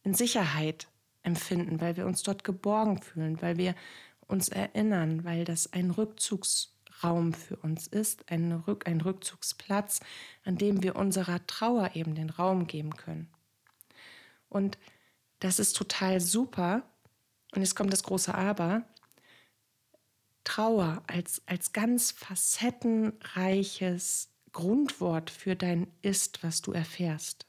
in 0.03 0.13
Sicherheit 0.13 0.87
empfinden, 1.23 1.81
weil 1.81 1.97
wir 1.97 2.05
uns 2.05 2.23
dort 2.23 2.43
geborgen 2.43 3.01
fühlen, 3.01 3.41
weil 3.41 3.57
wir 3.57 3.75
uns 4.27 4.49
erinnern, 4.49 5.23
weil 5.25 5.43
das 5.43 5.73
ein 5.73 5.91
Rückzugs 5.91 6.75
Raum 7.03 7.33
für 7.33 7.55
uns 7.57 7.87
ist, 7.87 8.29
ein, 8.31 8.51
Rück, 8.51 8.87
ein 8.87 9.01
Rückzugsplatz, 9.01 10.01
an 10.43 10.57
dem 10.57 10.83
wir 10.83 10.95
unserer 10.95 11.45
Trauer 11.47 11.91
eben 11.95 12.15
den 12.15 12.29
Raum 12.29 12.67
geben 12.67 12.95
können. 12.95 13.29
Und 14.49 14.77
das 15.39 15.59
ist 15.59 15.77
total 15.77 16.19
super. 16.19 16.83
Und 17.55 17.61
jetzt 17.61 17.75
kommt 17.75 17.93
das 17.93 18.03
große 18.03 18.33
Aber. 18.33 18.83
Trauer 20.43 21.03
als, 21.07 21.41
als 21.45 21.73
ganz 21.73 22.11
facettenreiches 22.11 24.29
Grundwort 24.51 25.29
für 25.29 25.55
dein 25.55 25.87
Ist, 26.01 26.43
was 26.43 26.61
du 26.61 26.71
erfährst, 26.71 27.45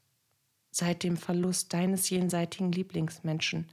seit 0.71 1.03
dem 1.03 1.17
Verlust 1.17 1.73
deines 1.73 2.11
jenseitigen 2.11 2.73
Lieblingsmenschen, 2.73 3.69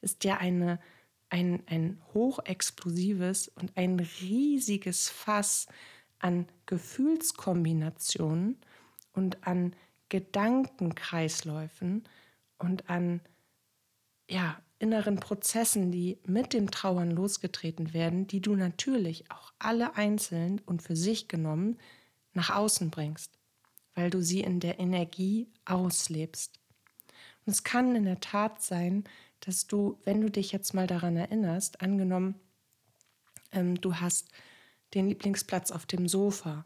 ist 0.00 0.24
ja 0.24 0.38
eine 0.38 0.80
ein, 1.28 1.62
ein 1.66 2.00
hochexplosives 2.14 3.48
und 3.48 3.76
ein 3.76 4.00
riesiges 4.00 5.08
Fass 5.08 5.66
an 6.18 6.48
Gefühlskombinationen 6.66 8.58
und 9.12 9.46
an 9.46 9.74
Gedankenkreisläufen 10.08 12.08
und 12.58 12.88
an 12.88 13.20
ja, 14.28 14.60
inneren 14.78 15.16
Prozessen, 15.16 15.90
die 15.90 16.18
mit 16.24 16.52
dem 16.52 16.70
Trauern 16.70 17.10
losgetreten 17.10 17.94
werden, 17.94 18.26
die 18.26 18.40
du 18.40 18.54
natürlich 18.54 19.30
auch 19.30 19.52
alle 19.58 19.96
einzeln 19.96 20.60
und 20.66 20.82
für 20.82 20.96
sich 20.96 21.28
genommen 21.28 21.78
nach 22.34 22.50
außen 22.50 22.90
bringst, 22.90 23.32
weil 23.94 24.10
du 24.10 24.22
sie 24.22 24.40
in 24.40 24.60
der 24.60 24.78
Energie 24.78 25.48
auslebst. 25.64 26.60
Und 27.46 27.52
es 27.52 27.64
kann 27.64 27.96
in 27.96 28.04
der 28.04 28.20
Tat 28.20 28.62
sein, 28.62 29.04
dass 29.40 29.66
du, 29.66 29.98
wenn 30.04 30.20
du 30.20 30.30
dich 30.30 30.52
jetzt 30.52 30.74
mal 30.74 30.86
daran 30.86 31.16
erinnerst, 31.16 31.80
angenommen, 31.80 32.34
ähm, 33.52 33.80
du 33.80 33.96
hast 33.96 34.30
den 34.94 35.08
Lieblingsplatz 35.08 35.70
auf 35.70 35.86
dem 35.86 36.08
Sofa, 36.08 36.64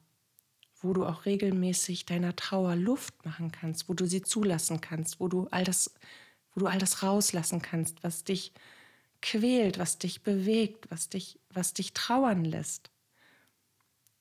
wo 0.81 0.93
du 0.93 1.05
auch 1.05 1.27
regelmäßig 1.27 2.07
deiner 2.07 2.35
Trauer 2.37 2.77
Luft 2.77 3.25
machen 3.25 3.53
kannst, 3.53 3.89
wo 3.89 3.95
du 3.95 4.07
sie 4.07 4.23
zulassen 4.23 4.81
kannst, 4.81 5.21
wo 5.21 5.29
du 5.29 5.47
all 5.51 5.65
das, 5.65 5.95
wo 6.55 6.61
du 6.61 6.67
all 6.67 6.79
das 6.79 7.03
rauslassen 7.03 7.63
kannst, 7.63 8.03
was 8.03 8.25
dich 8.25 8.53
quält, 9.23 9.79
was 9.79 9.99
dich 9.99 10.23
bewegt, 10.23 10.91
was 10.91 11.09
dich, 11.09 11.39
was 11.51 11.75
dich 11.75 11.93
trauern 11.93 12.45
lässt. 12.45 12.91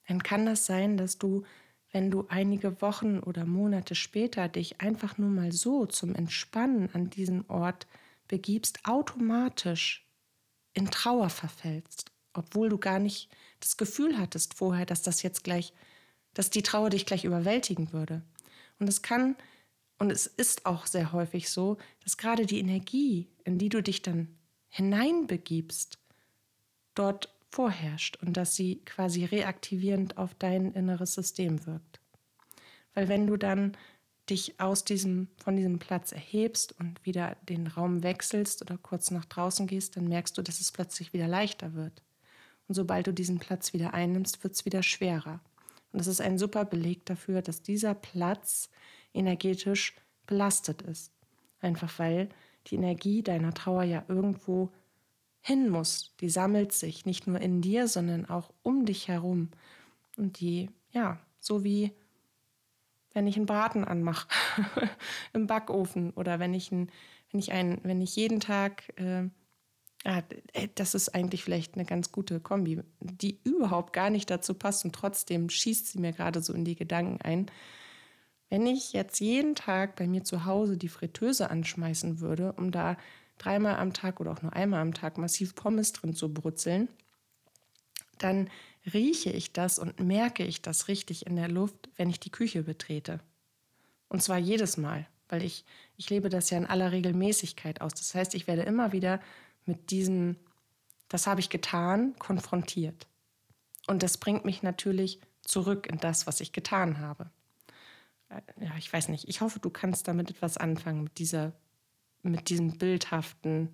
Dann 0.08 0.24
kann 0.24 0.46
das 0.46 0.65
sein, 0.65 0.98
dass 0.98 1.18
du, 1.18 1.44
wenn 1.92 2.12
du 2.12 2.26
einige 2.30 2.82
Wochen 2.82 3.20
oder 3.20 3.46
Monate 3.46 3.96
später 3.96 4.48
dich 4.48 4.82
einfach 4.82 5.18
nur 5.18 5.30
mal 5.30 5.52
so 5.52 5.86
zum 5.86 6.15
Entspannen 6.15 6.89
an 6.94 7.10
diesen 7.10 7.48
Ort 7.50 7.88
begibst, 8.28 8.86
automatisch 8.86 10.06
in 10.74 10.89
Trauer 10.92 11.30
verfällst, 11.30 12.12
obwohl 12.34 12.70
du 12.70 12.78
gar 12.78 13.00
nicht 13.00 13.30
das 13.60 13.78
Gefühl 13.78 14.18
hattest 14.18 14.54
vorher, 14.54 14.86
dass 14.86 15.02
das 15.02 15.24
jetzt 15.24 15.44
gleich, 15.44 15.74
dass 16.34 16.50
die 16.50 16.63
Trauer 16.63 16.89
dich 16.89 17.06
gleich 17.06 17.24
überwältigen 17.24 17.92
würde. 17.92 18.22
Und 18.80 18.88
es 18.88 19.02
kann 19.02 19.36
und 19.99 20.12
es 20.12 20.25
ist 20.25 20.65
auch 20.65 20.85
sehr 20.85 21.12
häufig 21.12 21.49
so, 21.49 21.77
dass 22.03 22.17
gerade 22.17 22.45
die 22.45 22.59
Energie, 22.59 23.27
in 23.43 23.57
die 23.57 23.69
du 23.69 23.83
dich 23.83 24.01
dann 24.01 24.29
hineinbegibst, 24.69 25.99
dort 26.95 27.33
vorherrscht 27.49 28.17
und 28.21 28.38
dass 28.38 28.55
sie 28.55 28.81
quasi 28.85 29.25
reaktivierend 29.25 30.17
auf 30.17 30.33
dein 30.35 30.71
inneres 30.73 31.13
System 31.13 31.65
wirkt. 31.65 31.99
Weil 32.93 33.09
wenn 33.09 33.27
du 33.27 33.38
dann 33.38 33.75
dich 34.29 34.59
aus 34.59 34.83
diesem, 34.83 35.27
von 35.43 35.55
diesem 35.55 35.79
Platz 35.79 36.12
erhebst 36.12 36.79
und 36.79 37.03
wieder 37.05 37.35
den 37.49 37.67
Raum 37.67 38.03
wechselst 38.03 38.62
oder 38.62 38.77
kurz 38.77 39.12
nach 39.12 39.25
draußen 39.25 39.67
gehst, 39.67 39.97
dann 39.97 40.07
merkst 40.07 40.38
du, 40.38 40.41
dass 40.41 40.62
es 40.62 40.71
plötzlich 40.71 41.13
wieder 41.13 41.27
leichter 41.27 41.73
wird. 41.73 42.03
Und 42.67 42.75
sobald 42.75 43.07
du 43.07 43.13
diesen 43.13 43.39
Platz 43.39 43.73
wieder 43.73 43.93
einnimmst, 43.93 44.43
wird 44.43 44.53
es 44.53 44.65
wieder 44.65 44.83
schwerer. 44.83 45.41
Und 45.91 45.99
das 45.99 46.07
ist 46.07 46.21
ein 46.21 46.38
super 46.38 46.65
Beleg 46.65 47.05
dafür, 47.05 47.41
dass 47.41 47.63
dieser 47.63 47.95
Platz 47.95 48.69
energetisch 49.13 49.95
belastet 50.26 50.82
ist. 50.82 51.12
Einfach 51.62 51.98
weil 52.00 52.30
die 52.67 52.76
Energie 52.76 53.24
deiner 53.24 53.54
Trauer 53.54 53.84
ja 53.84 54.04
irgendwo 54.08 54.69
hin 55.41 55.69
muss. 55.69 56.15
Die 56.19 56.30
sammelt 56.30 56.72
sich 56.72 57.06
nicht 57.06 57.28
nur 57.28 57.39
in 57.39 57.62
dir, 57.62 57.88
sondern 57.88 58.26
auch 58.26 58.52
um 58.62 58.86
dich 58.86 59.08
herum. 59.08 59.50
Und 60.17 60.39
die, 60.39 60.69
ja, 60.91 61.19
so 61.39 61.63
wie 61.63 61.93
wenn 63.13 63.28
ich 63.28 63.38
einen 63.38 63.45
Braten 63.45 63.84
anmache 63.84 64.28
im 65.34 65.48
Backofen 65.48 66.12
oder 66.12 66.39
wenn 66.39 66.54
ich, 66.54 66.72
ein, 66.72 66.91
wenn 67.32 67.39
ich, 67.39 67.52
ein, 67.52 67.80
wenn 67.84 68.02
ich 68.02 68.15
jeden 68.15 68.39
Tag, 68.39 68.93
äh, 68.98 69.24
ja, 70.06 70.24
das 70.76 70.93
ist 70.93 71.10
eigentlich 71.10 71.43
vielleicht 71.43 71.76
eine 71.76 71.86
ganz 71.86 72.12
gute 72.12 72.39
Kombi, 72.39 72.82
die 73.02 73.39
überhaupt 73.43 73.91
gar 73.93 74.10
nicht 74.10 74.30
dazu 74.30 74.54
passt 74.54 74.86
und 74.86 74.93
trotzdem 74.93 75.50
schießt 75.50 75.88
sie 75.88 76.00
mir 76.00 76.13
gerade 76.13 76.41
so 76.41 76.54
in 76.54 76.63
die 76.63 76.76
Gedanken 76.76 77.22
ein. 77.22 77.48
Wenn 78.49 78.65
ich 78.65 78.93
jetzt 78.93 79.19
jeden 79.19 79.55
Tag 79.55 79.95
bei 79.95 80.07
mir 80.07 80.23
zu 80.23 80.45
Hause 80.45 80.77
die 80.77 80.89
Fritteuse 80.89 81.49
anschmeißen 81.49 82.19
würde, 82.19 82.53
um 82.53 82.71
da 82.71 82.97
dreimal 83.38 83.77
am 83.77 83.93
Tag 83.93 84.19
oder 84.19 84.31
auch 84.31 84.41
nur 84.41 84.53
einmal 84.53 84.81
am 84.81 84.93
Tag 84.93 85.17
massiv 85.17 85.55
Pommes 85.55 85.93
drin 85.93 86.13
zu 86.15 86.33
brutzeln, 86.33 86.89
dann 88.17 88.49
rieche 88.93 89.31
ich 89.31 89.53
das 89.53 89.79
und 89.79 89.99
merke 89.99 90.43
ich 90.43 90.62
das 90.62 90.88
richtig 90.88 91.25
in 91.25 91.35
der 91.35 91.47
Luft, 91.47 91.89
wenn 91.95 92.09
ich 92.09 92.19
die 92.19 92.31
Küche 92.31 92.63
betrete. 92.63 93.19
Und 94.09 94.23
zwar 94.23 94.38
jedes 94.38 94.77
Mal, 94.77 95.07
weil 95.29 95.43
ich, 95.43 95.63
ich 95.95 96.09
lebe 96.09 96.29
das 96.29 96.49
ja 96.49 96.57
in 96.57 96.65
aller 96.65 96.91
Regelmäßigkeit 96.91 97.81
aus. 97.81 97.93
Das 97.93 98.13
heißt, 98.15 98.33
ich 98.35 98.47
werde 98.47 98.63
immer 98.63 98.91
wieder 98.91 99.21
mit 99.65 99.91
diesem, 99.91 100.35
das 101.07 101.27
habe 101.27 101.39
ich 101.39 101.49
getan, 101.49 102.15
konfrontiert. 102.17 103.07
Und 103.88 104.03
das 104.03 104.17
bringt 104.17 104.43
mich 104.43 104.63
natürlich 104.63 105.19
zurück 105.41 105.88
in 105.88 105.99
das, 105.99 106.27
was 106.27 106.41
ich 106.41 106.51
getan 106.51 106.99
habe. 106.99 107.29
Äh, 108.30 108.42
ja, 108.63 108.72
ich 108.78 108.92
weiß 108.92 109.10
nicht. 109.10 109.28
Ich 109.28 109.42
hoffe, 109.42 109.60
du 109.60 109.70
kannst 109.70 110.08
damit 110.08 110.30
etwas 110.30 110.58
anfangen, 110.58 111.04
mit, 111.04 111.18
dieser, 111.18 111.54
mit 112.22 112.50
diesem 112.50 112.78
bildhaften 112.78 113.70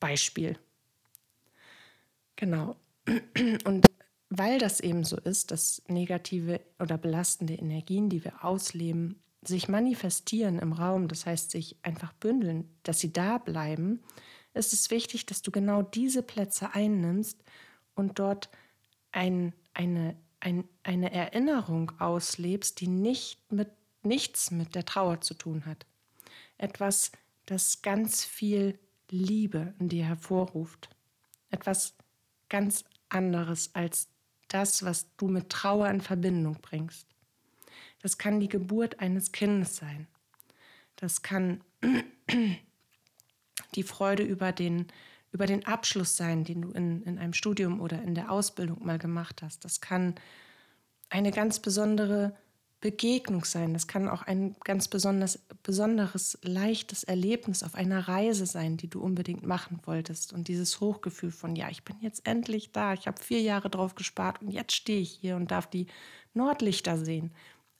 Beispiel. 0.00 0.58
Genau. 2.36 2.76
Und 3.64 3.86
weil 4.30 4.58
das 4.58 4.80
eben 4.80 5.04
so 5.04 5.16
ist, 5.16 5.50
dass 5.50 5.82
negative 5.88 6.60
oder 6.78 6.98
belastende 6.98 7.54
Energien, 7.54 8.08
die 8.08 8.24
wir 8.24 8.44
ausleben, 8.44 9.22
sich 9.42 9.68
manifestieren 9.68 10.58
im 10.58 10.72
Raum, 10.72 11.08
das 11.08 11.26
heißt 11.26 11.50
sich 11.50 11.76
einfach 11.82 12.12
bündeln, 12.14 12.68
dass 12.82 12.98
sie 12.98 13.12
da 13.12 13.38
bleiben, 13.38 14.02
ist 14.54 14.72
es 14.72 14.90
wichtig, 14.90 15.26
dass 15.26 15.42
du 15.42 15.50
genau 15.50 15.82
diese 15.82 16.22
Plätze 16.22 16.74
einnimmst 16.74 17.42
und 17.94 18.18
dort 18.18 18.48
ein, 19.12 19.52
eine, 19.74 20.16
ein, 20.44 20.68
eine 20.82 21.10
Erinnerung 21.10 21.92
auslebst, 21.98 22.78
die 22.80 22.86
nicht 22.86 23.50
mit, 23.50 23.70
nichts 24.02 24.50
mit 24.50 24.74
der 24.74 24.84
Trauer 24.84 25.22
zu 25.22 25.34
tun 25.34 25.64
hat. 25.64 25.86
Etwas, 26.58 27.12
das 27.46 27.80
ganz 27.80 28.24
viel 28.24 28.78
Liebe 29.10 29.74
in 29.78 29.88
dir 29.88 30.04
hervorruft. 30.04 30.90
Etwas 31.50 31.94
ganz 32.50 32.84
anderes 33.08 33.74
als 33.74 34.08
das, 34.48 34.84
was 34.84 35.16
du 35.16 35.28
mit 35.28 35.48
Trauer 35.48 35.88
in 35.88 36.02
Verbindung 36.02 36.58
bringst. 36.60 37.08
Das 38.02 38.18
kann 38.18 38.38
die 38.38 38.48
Geburt 38.48 39.00
eines 39.00 39.32
Kindes 39.32 39.76
sein. 39.76 40.06
Das 40.96 41.22
kann 41.22 41.64
die 43.74 43.82
Freude 43.82 44.22
über 44.22 44.52
den, 44.52 44.88
über 45.34 45.46
den 45.46 45.66
Abschluss 45.66 46.16
sein, 46.16 46.44
den 46.44 46.62
du 46.62 46.70
in, 46.70 47.02
in 47.02 47.18
einem 47.18 47.32
Studium 47.32 47.80
oder 47.80 48.00
in 48.00 48.14
der 48.14 48.30
Ausbildung 48.30 48.86
mal 48.86 48.98
gemacht 48.98 49.42
hast. 49.42 49.64
Das 49.64 49.80
kann 49.80 50.14
eine 51.10 51.32
ganz 51.32 51.58
besondere 51.58 52.36
Begegnung 52.80 53.44
sein. 53.44 53.72
Das 53.72 53.88
kann 53.88 54.08
auch 54.08 54.22
ein 54.22 54.54
ganz 54.62 54.86
besonders, 54.86 55.40
besonderes, 55.64 56.38
leichtes 56.42 57.02
Erlebnis 57.02 57.64
auf 57.64 57.74
einer 57.74 58.06
Reise 58.06 58.46
sein, 58.46 58.76
die 58.76 58.88
du 58.88 59.00
unbedingt 59.00 59.44
machen 59.44 59.80
wolltest. 59.82 60.32
Und 60.32 60.46
dieses 60.46 60.80
Hochgefühl 60.80 61.32
von, 61.32 61.56
ja, 61.56 61.68
ich 61.68 61.82
bin 61.82 61.96
jetzt 62.00 62.24
endlich 62.28 62.70
da, 62.70 62.92
ich 62.92 63.08
habe 63.08 63.20
vier 63.20 63.40
Jahre 63.40 63.70
drauf 63.70 63.96
gespart 63.96 64.40
und 64.40 64.52
jetzt 64.52 64.74
stehe 64.74 65.00
ich 65.00 65.10
hier 65.10 65.34
und 65.34 65.50
darf 65.50 65.66
die 65.66 65.88
Nordlichter 66.32 66.96
sehen. 66.96 67.32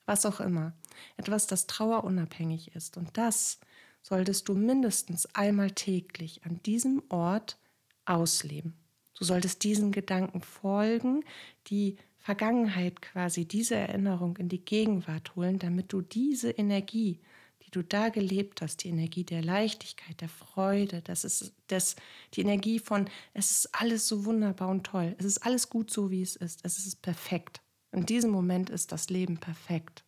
Was 0.07 0.27
auch 0.27 0.41
immer. 0.41 0.73
Etwas, 1.17 1.47
das 1.47 1.69
trauerunabhängig 1.69 2.75
ist. 2.75 2.97
Und 2.97 3.17
das 3.17 3.61
solltest 4.05 4.49
du 4.49 4.55
mindestens 4.55 5.27
einmal 5.35 5.71
täglich 5.71 6.45
an 6.45 6.61
diesem 6.63 7.03
Ort 7.09 7.59
ausleben. 8.05 8.75
Du 9.19 9.25
solltest 9.25 9.65
diesen 9.65 9.93
Gedanken 9.93 10.43
folgen, 10.43 11.25
die 11.69 11.97
Vergangenheit 12.19 13.01
quasi 13.01 13.47
diese 13.47 13.77
Erinnerung 13.77 14.37
in 14.37 14.49
die 14.49 14.63
Gegenwart 14.65 15.35
holen, 15.37 15.59
damit 15.59 15.93
du 15.93 16.03
diese 16.03 16.51
Energie, 16.51 17.19
die 17.65 17.71
du 17.71 17.83
da 17.83 18.11
gelebt 18.11 18.61
hast, 18.61 18.85
die 18.85 18.91
Energie 18.91 19.25
der 19.25 19.43
Leichtigkeit, 19.43 20.21
der 20.21 20.29
Freude, 20.29 21.01
das 21.01 21.25
ist 21.25 21.55
das, 21.69 21.97
die 22.35 22.43
Energie 22.43 22.81
von, 22.81 23.09
es 23.33 23.51
ist 23.51 23.75
alles 23.75 24.07
so 24.07 24.27
wunderbar 24.27 24.69
und 24.69 24.85
toll, 24.85 25.15
es 25.19 25.25
ist 25.25 25.47
alles 25.47 25.71
gut 25.71 25.91
so, 25.91 26.11
wie 26.11 26.23
es 26.23 26.37
ist, 26.37 26.61
es 26.63 26.79
ist 26.79 27.01
perfekt. 27.01 27.63
In 27.91 28.05
diesem 28.05 28.31
Moment 28.31 28.69
ist 28.69 28.93
das 28.93 29.09
Leben 29.09 29.39
perfekt. 29.39 30.05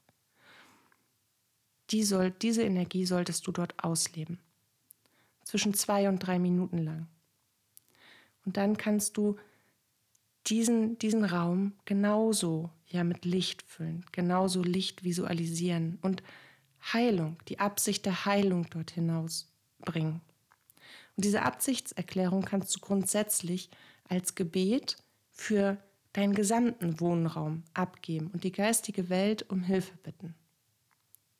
Die 1.90 2.03
soll, 2.03 2.31
diese 2.31 2.62
Energie 2.62 3.07
solltest 3.07 3.46
du 3.46 3.53
dort 3.53 3.83
ausleben. 3.83 4.38
Zwischen 5.44 5.75
zwei 5.75 6.09
und 6.09 6.18
drei 6.18 6.38
Minuten 6.38 6.79
lang. 6.79 7.07
Und 8.44 8.57
dann 8.57 8.77
kannst 8.77 9.16
du 9.16 9.37
diesen, 10.46 10.99
diesen 10.99 11.25
Raum 11.25 11.72
genauso 11.85 12.70
ja 12.87 13.05
mit 13.05 13.25
Licht 13.25 13.62
füllen, 13.62 14.05
genauso 14.12 14.62
Licht 14.62 15.05
visualisieren 15.05 15.99
und 16.03 16.22
Heilung, 16.92 17.37
die 17.49 17.59
Absicht 17.59 18.07
der 18.07 18.25
Heilung 18.25 18.68
dort 18.70 18.92
hinaus 18.92 19.53
bringen. 19.81 20.20
Und 21.16 21.25
diese 21.25 21.42
Absichtserklärung 21.42 22.42
kannst 22.42 22.75
du 22.77 22.81
grundsätzlich 22.81 23.70
als 24.09 24.35
Gebet 24.35 24.96
für 25.31 25.79
deinen 26.12 26.35
gesamten 26.35 27.01
Wohnraum 27.01 27.64
abgeben 27.75 28.31
und 28.33 28.44
die 28.44 28.53
geistige 28.53 29.09
Welt 29.09 29.51
um 29.51 29.62
Hilfe 29.62 29.96
bitten. 30.03 30.35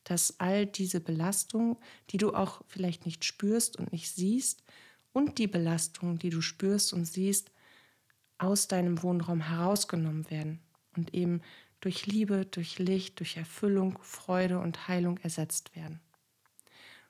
Dass 0.07 0.40
all 0.40 0.66
diese 0.66 1.01
Belastung, 1.01 1.79
die 2.11 2.16
du 2.16 2.33
auch 2.33 2.62
vielleicht 2.66 3.05
nicht 3.05 3.25
spürst 3.25 3.77
und 3.77 3.92
nicht 3.92 4.11
siehst, 4.11 4.62
und 5.12 5.38
die 5.38 5.47
Belastung, 5.47 6.19
die 6.19 6.31
du 6.31 6.40
spürst 6.42 6.92
und 6.92 7.07
siehst, 7.07 7.51
aus 8.38 8.69
deinem 8.69 9.03
Wohnraum 9.03 9.40
herausgenommen 9.40 10.31
werden 10.31 10.61
und 10.95 11.14
eben 11.14 11.40
durch 11.81 12.07
Liebe, 12.07 12.45
durch 12.47 12.79
Licht, 12.79 13.19
durch 13.19 13.37
Erfüllung, 13.37 13.99
Freude 14.03 14.59
und 14.59 14.88
Heilung 14.88 15.19
ersetzt 15.19 15.75
werden. 15.75 16.01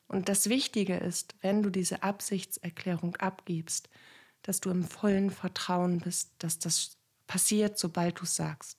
Und 0.09 0.29
das 0.29 0.49
Wichtige 0.49 0.97
ist, 0.97 1.35
wenn 1.41 1.63
du 1.63 1.71
diese 1.71 2.03
Absichtserklärung 2.03 3.17
abgibst, 3.17 3.89
dass 4.43 4.61
du 4.61 4.71
im 4.71 4.85
vollen 4.85 5.31
Vertrauen 5.31 5.99
bist, 5.99 6.33
dass 6.39 6.59
das 6.59 6.97
passiert, 7.27 7.79
sobald 7.79 8.21
du 8.21 8.23
es 8.23 8.37
sagst. 8.37 8.79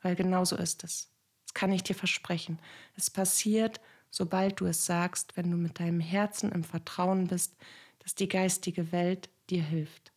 Weil 0.00 0.16
genau 0.16 0.44
so 0.44 0.56
ist 0.56 0.84
es. 0.84 1.13
Kann 1.54 1.72
ich 1.72 1.82
dir 1.82 1.94
versprechen. 1.94 2.58
Es 2.96 3.10
passiert, 3.10 3.80
sobald 4.10 4.60
du 4.60 4.66
es 4.66 4.84
sagst, 4.84 5.36
wenn 5.36 5.50
du 5.50 5.56
mit 5.56 5.80
deinem 5.80 6.00
Herzen 6.00 6.52
im 6.52 6.64
Vertrauen 6.64 7.28
bist, 7.28 7.56
dass 8.00 8.14
die 8.14 8.28
geistige 8.28 8.92
Welt 8.92 9.30
dir 9.50 9.62
hilft. 9.62 10.12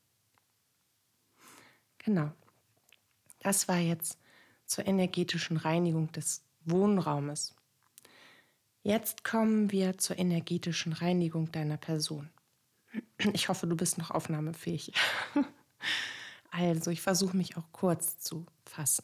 Genau. 1.99 2.31
Das 3.39 3.67
war 3.67 3.77
jetzt 3.77 4.19
zur 4.65 4.87
energetischen 4.87 5.57
Reinigung 5.57 6.11
des 6.11 6.43
Wohnraumes. 6.65 7.55
Jetzt 8.83 9.23
kommen 9.23 9.71
wir 9.71 9.97
zur 9.97 10.17
energetischen 10.17 10.93
Reinigung 10.93 11.51
deiner 11.51 11.77
Person. 11.77 12.29
Ich 13.33 13.49
hoffe, 13.49 13.67
du 13.67 13.75
bist 13.75 13.97
noch 13.97 14.11
aufnahmefähig. 14.11 14.93
Also, 16.49 16.89
ich 16.91 17.01
versuche 17.01 17.37
mich 17.37 17.57
auch 17.57 17.71
kurz 17.71 18.17
zu 18.17 18.45
fassen. 18.63 19.03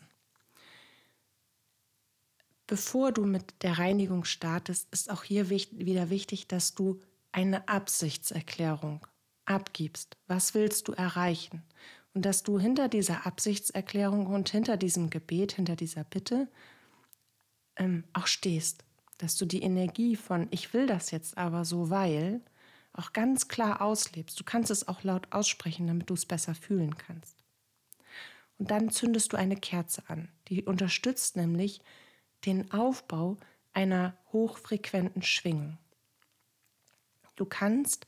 Bevor 2.68 3.12
du 3.12 3.26
mit 3.26 3.62
der 3.62 3.78
Reinigung 3.78 4.24
startest, 4.24 4.88
ist 4.92 5.10
auch 5.12 5.24
hier 5.24 5.50
wieder 5.50 6.10
wichtig, 6.10 6.48
dass 6.48 6.76
du 6.76 7.00
eine 7.32 7.68
Absichtserklärung 7.68 9.06
abgibst. 9.46 10.18
Was 10.28 10.54
willst 10.54 10.88
du 10.88 10.94
erreichen? 10.94 11.64
Und 12.14 12.26
dass 12.26 12.44
du 12.44 12.60
hinter 12.60 12.88
dieser 12.88 13.26
Absichtserklärung 13.26 14.28
und 14.28 14.50
hinter 14.50 14.78
diesem 14.78 15.10
Gebet, 15.10 15.54
hinter 15.54 15.76
dieser 15.76 16.04
Bitte 16.04 16.48
ähm, 17.76 18.04
auch 18.14 18.28
stehst. 18.28 18.84
Dass 19.18 19.36
du 19.36 19.46
die 19.46 19.64
Energie 19.64 20.16
von 20.16 20.48
ich 20.52 20.74
will 20.74 20.86
das 20.88 21.12
jetzt 21.12 21.38
aber 21.38 21.66
so, 21.66 21.90
weil 21.90 22.42
auch 22.94 23.14
ganz 23.14 23.48
klar 23.48 23.82
auslebst. 23.82 24.40
Du 24.40 24.44
kannst 24.44 24.70
es 24.70 24.88
auch 24.88 25.04
laut 25.04 25.28
aussprechen, 25.32 25.88
damit 25.88 26.10
du 26.10 26.14
es 26.14 26.26
besser 26.26 26.54
fühlen 26.54 26.96
kannst. 26.98 27.44
Und 28.60 28.70
dann 28.70 28.92
zündest 28.92 29.34
du 29.34 29.38
eine 29.38 29.56
Kerze 29.56 30.04
an. 30.08 30.30
Die 30.48 30.64
unterstützt 30.64 31.36
nämlich 31.36 31.82
den 32.46 32.72
Aufbau 32.72 33.38
einer 33.74 34.18
hochfrequenten 34.32 35.22
Schwingung. 35.22 35.78
Du 37.36 37.46
kannst 37.46 38.08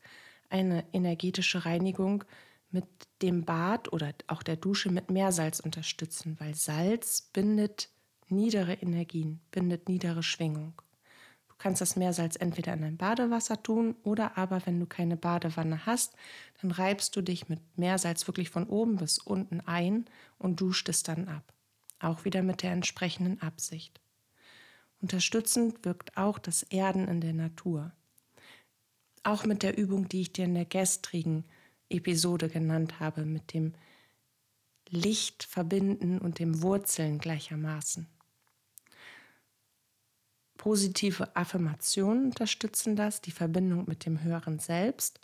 eine 0.49 0.85
energetische 0.93 1.65
Reinigung 1.65 2.23
mit 2.69 2.85
dem 3.21 3.45
Bad 3.45 3.91
oder 3.91 4.13
auch 4.27 4.43
der 4.43 4.57
Dusche 4.57 4.91
mit 4.91 5.09
Meersalz 5.09 5.59
unterstützen, 5.59 6.35
weil 6.39 6.55
Salz 6.55 7.21
bindet 7.33 7.89
niedere 8.27 8.73
Energien, 8.73 9.39
bindet 9.51 9.87
niedere 9.87 10.23
Schwingung. 10.23 10.73
Du 11.47 11.55
kannst 11.57 11.79
das 11.79 11.95
Meersalz 11.95 12.35
entweder 12.35 12.73
in 12.73 12.81
dein 12.81 12.97
Badewasser 12.97 13.63
tun 13.63 13.95
oder 14.03 14.37
aber, 14.37 14.65
wenn 14.65 14.79
du 14.79 14.85
keine 14.85 15.15
Badewanne 15.15 15.85
hast, 15.85 16.13
dann 16.61 16.71
reibst 16.71 17.15
du 17.15 17.21
dich 17.21 17.47
mit 17.47 17.61
Meersalz 17.77 18.27
wirklich 18.27 18.49
von 18.49 18.67
oben 18.67 18.97
bis 18.97 19.19
unten 19.19 19.61
ein 19.61 20.05
und 20.37 20.59
duscht 20.59 20.89
es 20.89 21.01
dann 21.03 21.27
ab. 21.29 21.53
Auch 21.99 22.25
wieder 22.25 22.43
mit 22.43 22.61
der 22.61 22.73
entsprechenden 22.73 23.41
Absicht. 23.41 24.01
Unterstützend 25.05 25.85
wirkt 25.85 26.17
auch 26.17 26.39
das 26.39 26.63
Erden 26.63 27.07
in 27.07 27.21
der 27.21 27.33
Natur. 27.33 27.91
Auch 29.21 29.45
mit 29.45 29.61
der 29.61 29.77
Übung, 29.77 30.09
die 30.09 30.21
ich 30.21 30.33
dir 30.33 30.45
in 30.45 30.55
der 30.55 30.65
gestrigen 30.65 31.45
Episode 31.89 32.49
genannt 32.49 32.99
habe, 32.99 33.23
mit 33.23 33.53
dem 33.53 33.75
Licht 34.89 35.43
verbinden 35.43 36.17
und 36.17 36.39
dem 36.39 36.63
Wurzeln 36.63 37.19
gleichermaßen. 37.19 38.07
Positive 40.57 41.35
Affirmationen 41.35 42.25
unterstützen 42.25 42.95
das, 42.95 43.21
die 43.21 43.29
Verbindung 43.29 43.87
mit 43.87 44.07
dem 44.07 44.23
höheren 44.23 44.57
Selbst 44.57 45.19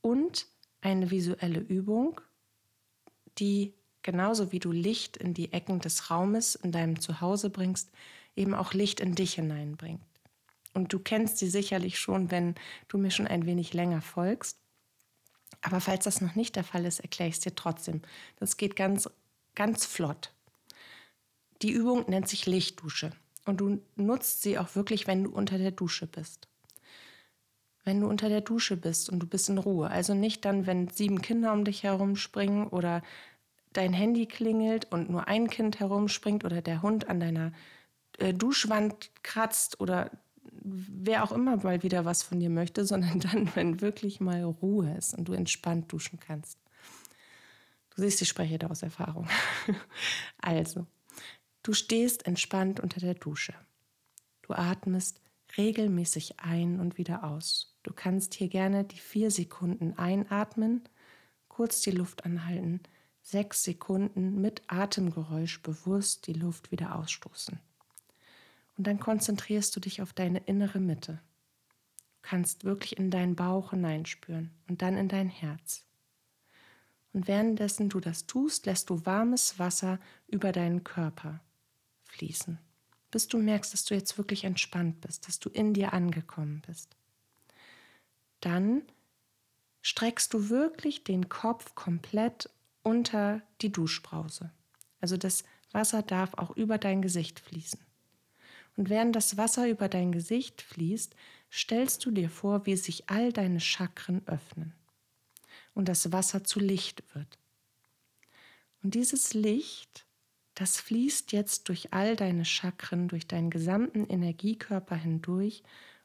und 0.00 0.46
eine 0.80 1.10
visuelle 1.10 1.60
Übung, 1.60 2.18
die 3.38 3.74
genauso 4.00 4.52
wie 4.52 4.58
du 4.58 4.72
Licht 4.72 5.18
in 5.18 5.34
die 5.34 5.52
Ecken 5.52 5.80
des 5.80 6.10
Raumes 6.10 6.54
in 6.54 6.72
deinem 6.72 6.98
Zuhause 6.98 7.50
bringst, 7.50 7.90
eben 8.38 8.54
auch 8.54 8.72
Licht 8.72 9.00
in 9.00 9.14
dich 9.14 9.34
hineinbringt. 9.34 10.00
Und 10.72 10.92
du 10.92 10.98
kennst 10.98 11.38
sie 11.38 11.48
sicherlich 11.48 11.98
schon, 11.98 12.30
wenn 12.30 12.54
du 12.88 12.98
mir 12.98 13.10
schon 13.10 13.26
ein 13.26 13.46
wenig 13.46 13.74
länger 13.74 14.00
folgst. 14.00 14.58
Aber 15.60 15.80
falls 15.80 16.04
das 16.04 16.20
noch 16.20 16.34
nicht 16.34 16.56
der 16.56 16.64
Fall 16.64 16.84
ist, 16.84 17.00
erkläre 17.00 17.28
ich 17.28 17.36
es 17.36 17.40
dir 17.40 17.54
trotzdem. 17.54 18.02
Das 18.36 18.56
geht 18.56 18.76
ganz, 18.76 19.10
ganz 19.54 19.84
flott. 19.84 20.32
Die 21.62 21.72
Übung 21.72 22.04
nennt 22.08 22.28
sich 22.28 22.46
Lichtdusche 22.46 23.10
und 23.44 23.60
du 23.60 23.82
nutzt 23.96 24.42
sie 24.42 24.58
auch 24.58 24.76
wirklich, 24.76 25.06
wenn 25.08 25.24
du 25.24 25.30
unter 25.30 25.58
der 25.58 25.72
Dusche 25.72 26.06
bist. 26.06 26.46
Wenn 27.84 28.00
du 28.00 28.08
unter 28.08 28.28
der 28.28 28.42
Dusche 28.42 28.76
bist 28.76 29.10
und 29.10 29.18
du 29.20 29.26
bist 29.26 29.48
in 29.48 29.58
Ruhe, 29.58 29.88
also 29.88 30.14
nicht 30.14 30.44
dann, 30.44 30.66
wenn 30.66 30.88
sieben 30.88 31.22
Kinder 31.22 31.52
um 31.52 31.64
dich 31.64 31.82
herumspringen 31.82 32.68
oder 32.68 33.02
dein 33.72 33.92
Handy 33.92 34.26
klingelt 34.26 34.92
und 34.92 35.10
nur 35.10 35.26
ein 35.26 35.48
Kind 35.48 35.80
herumspringt 35.80 36.44
oder 36.44 36.62
der 36.62 36.82
Hund 36.82 37.08
an 37.08 37.18
deiner 37.18 37.52
Duschwand 38.18 39.10
kratzt 39.22 39.80
oder 39.80 40.10
wer 40.52 41.24
auch 41.24 41.32
immer 41.32 41.56
mal 41.56 41.82
wieder 41.82 42.04
was 42.04 42.22
von 42.22 42.40
dir 42.40 42.50
möchte, 42.50 42.84
sondern 42.86 43.20
dann, 43.20 43.54
wenn 43.54 43.80
wirklich 43.80 44.20
mal 44.20 44.42
Ruhe 44.42 44.94
ist 44.96 45.14
und 45.14 45.28
du 45.28 45.32
entspannt 45.32 45.92
duschen 45.92 46.18
kannst. 46.20 46.58
Du 47.94 48.02
siehst, 48.02 48.22
ich 48.22 48.28
spreche 48.28 48.58
da 48.58 48.68
aus 48.68 48.82
Erfahrung. 48.82 49.28
also, 50.40 50.86
du 51.62 51.72
stehst 51.72 52.26
entspannt 52.26 52.80
unter 52.80 53.00
der 53.00 53.14
Dusche. 53.14 53.54
Du 54.42 54.54
atmest 54.54 55.20
regelmäßig 55.56 56.40
ein 56.40 56.78
und 56.78 56.98
wieder 56.98 57.24
aus. 57.24 57.76
Du 57.82 57.92
kannst 57.92 58.34
hier 58.34 58.48
gerne 58.48 58.84
die 58.84 58.98
vier 58.98 59.30
Sekunden 59.30 59.94
einatmen, 59.94 60.82
kurz 61.48 61.80
die 61.80 61.90
Luft 61.90 62.24
anhalten, 62.24 62.82
sechs 63.22 63.64
Sekunden 63.64 64.40
mit 64.40 64.62
Atemgeräusch 64.68 65.62
bewusst 65.62 66.26
die 66.26 66.34
Luft 66.34 66.70
wieder 66.70 66.94
ausstoßen. 66.94 67.58
Und 68.78 68.86
dann 68.86 69.00
konzentrierst 69.00 69.74
du 69.74 69.80
dich 69.80 70.00
auf 70.00 70.12
deine 70.12 70.38
innere 70.38 70.78
Mitte. 70.78 71.20
Du 71.98 72.16
kannst 72.22 72.64
wirklich 72.64 72.96
in 72.96 73.10
deinen 73.10 73.34
Bauch 73.34 73.70
hineinspüren 73.70 74.52
und 74.68 74.82
dann 74.82 74.96
in 74.96 75.08
dein 75.08 75.28
Herz. 75.28 75.84
Und 77.12 77.26
währenddessen 77.26 77.88
du 77.88 77.98
das 77.98 78.26
tust, 78.26 78.66
lässt 78.66 78.88
du 78.88 79.04
warmes 79.04 79.58
Wasser 79.58 79.98
über 80.28 80.52
deinen 80.52 80.84
Körper 80.84 81.40
fließen, 82.04 82.58
bis 83.10 83.26
du 83.26 83.38
merkst, 83.38 83.72
dass 83.72 83.84
du 83.84 83.94
jetzt 83.94 84.16
wirklich 84.16 84.44
entspannt 84.44 85.00
bist, 85.00 85.26
dass 85.26 85.40
du 85.40 85.48
in 85.48 85.74
dir 85.74 85.92
angekommen 85.92 86.62
bist. 86.64 86.96
Dann 88.40 88.82
streckst 89.82 90.32
du 90.34 90.50
wirklich 90.50 91.02
den 91.02 91.28
Kopf 91.28 91.74
komplett 91.74 92.48
unter 92.84 93.42
die 93.60 93.72
Duschbrause. 93.72 94.52
Also 95.00 95.16
das 95.16 95.42
Wasser 95.72 96.02
darf 96.02 96.34
auch 96.34 96.56
über 96.56 96.78
dein 96.78 97.02
Gesicht 97.02 97.40
fließen. 97.40 97.87
Und 98.78 98.90
während 98.90 99.16
das 99.16 99.36
Wasser 99.36 99.68
über 99.68 99.88
dein 99.88 100.12
Gesicht 100.12 100.62
fließt, 100.62 101.16
stellst 101.50 102.06
du 102.06 102.12
dir 102.12 102.30
vor, 102.30 102.64
wie 102.64 102.76
sich 102.76 103.10
all 103.10 103.32
deine 103.32 103.58
Chakren 103.58 104.22
öffnen 104.28 104.72
und 105.74 105.88
das 105.88 106.12
Wasser 106.12 106.44
zu 106.44 106.60
Licht 106.60 107.02
wird. 107.12 107.40
Und 108.80 108.94
dieses 108.94 109.34
Licht, 109.34 110.06
das 110.54 110.78
fließt 110.78 111.32
jetzt 111.32 111.68
durch 111.68 111.92
all 111.92 112.14
deine 112.14 112.44
Chakren, 112.44 113.08
durch 113.08 113.26
deinen 113.26 113.50
gesamten 113.50 114.06
Energiekörper 114.06 114.94
hindurch 114.94 115.64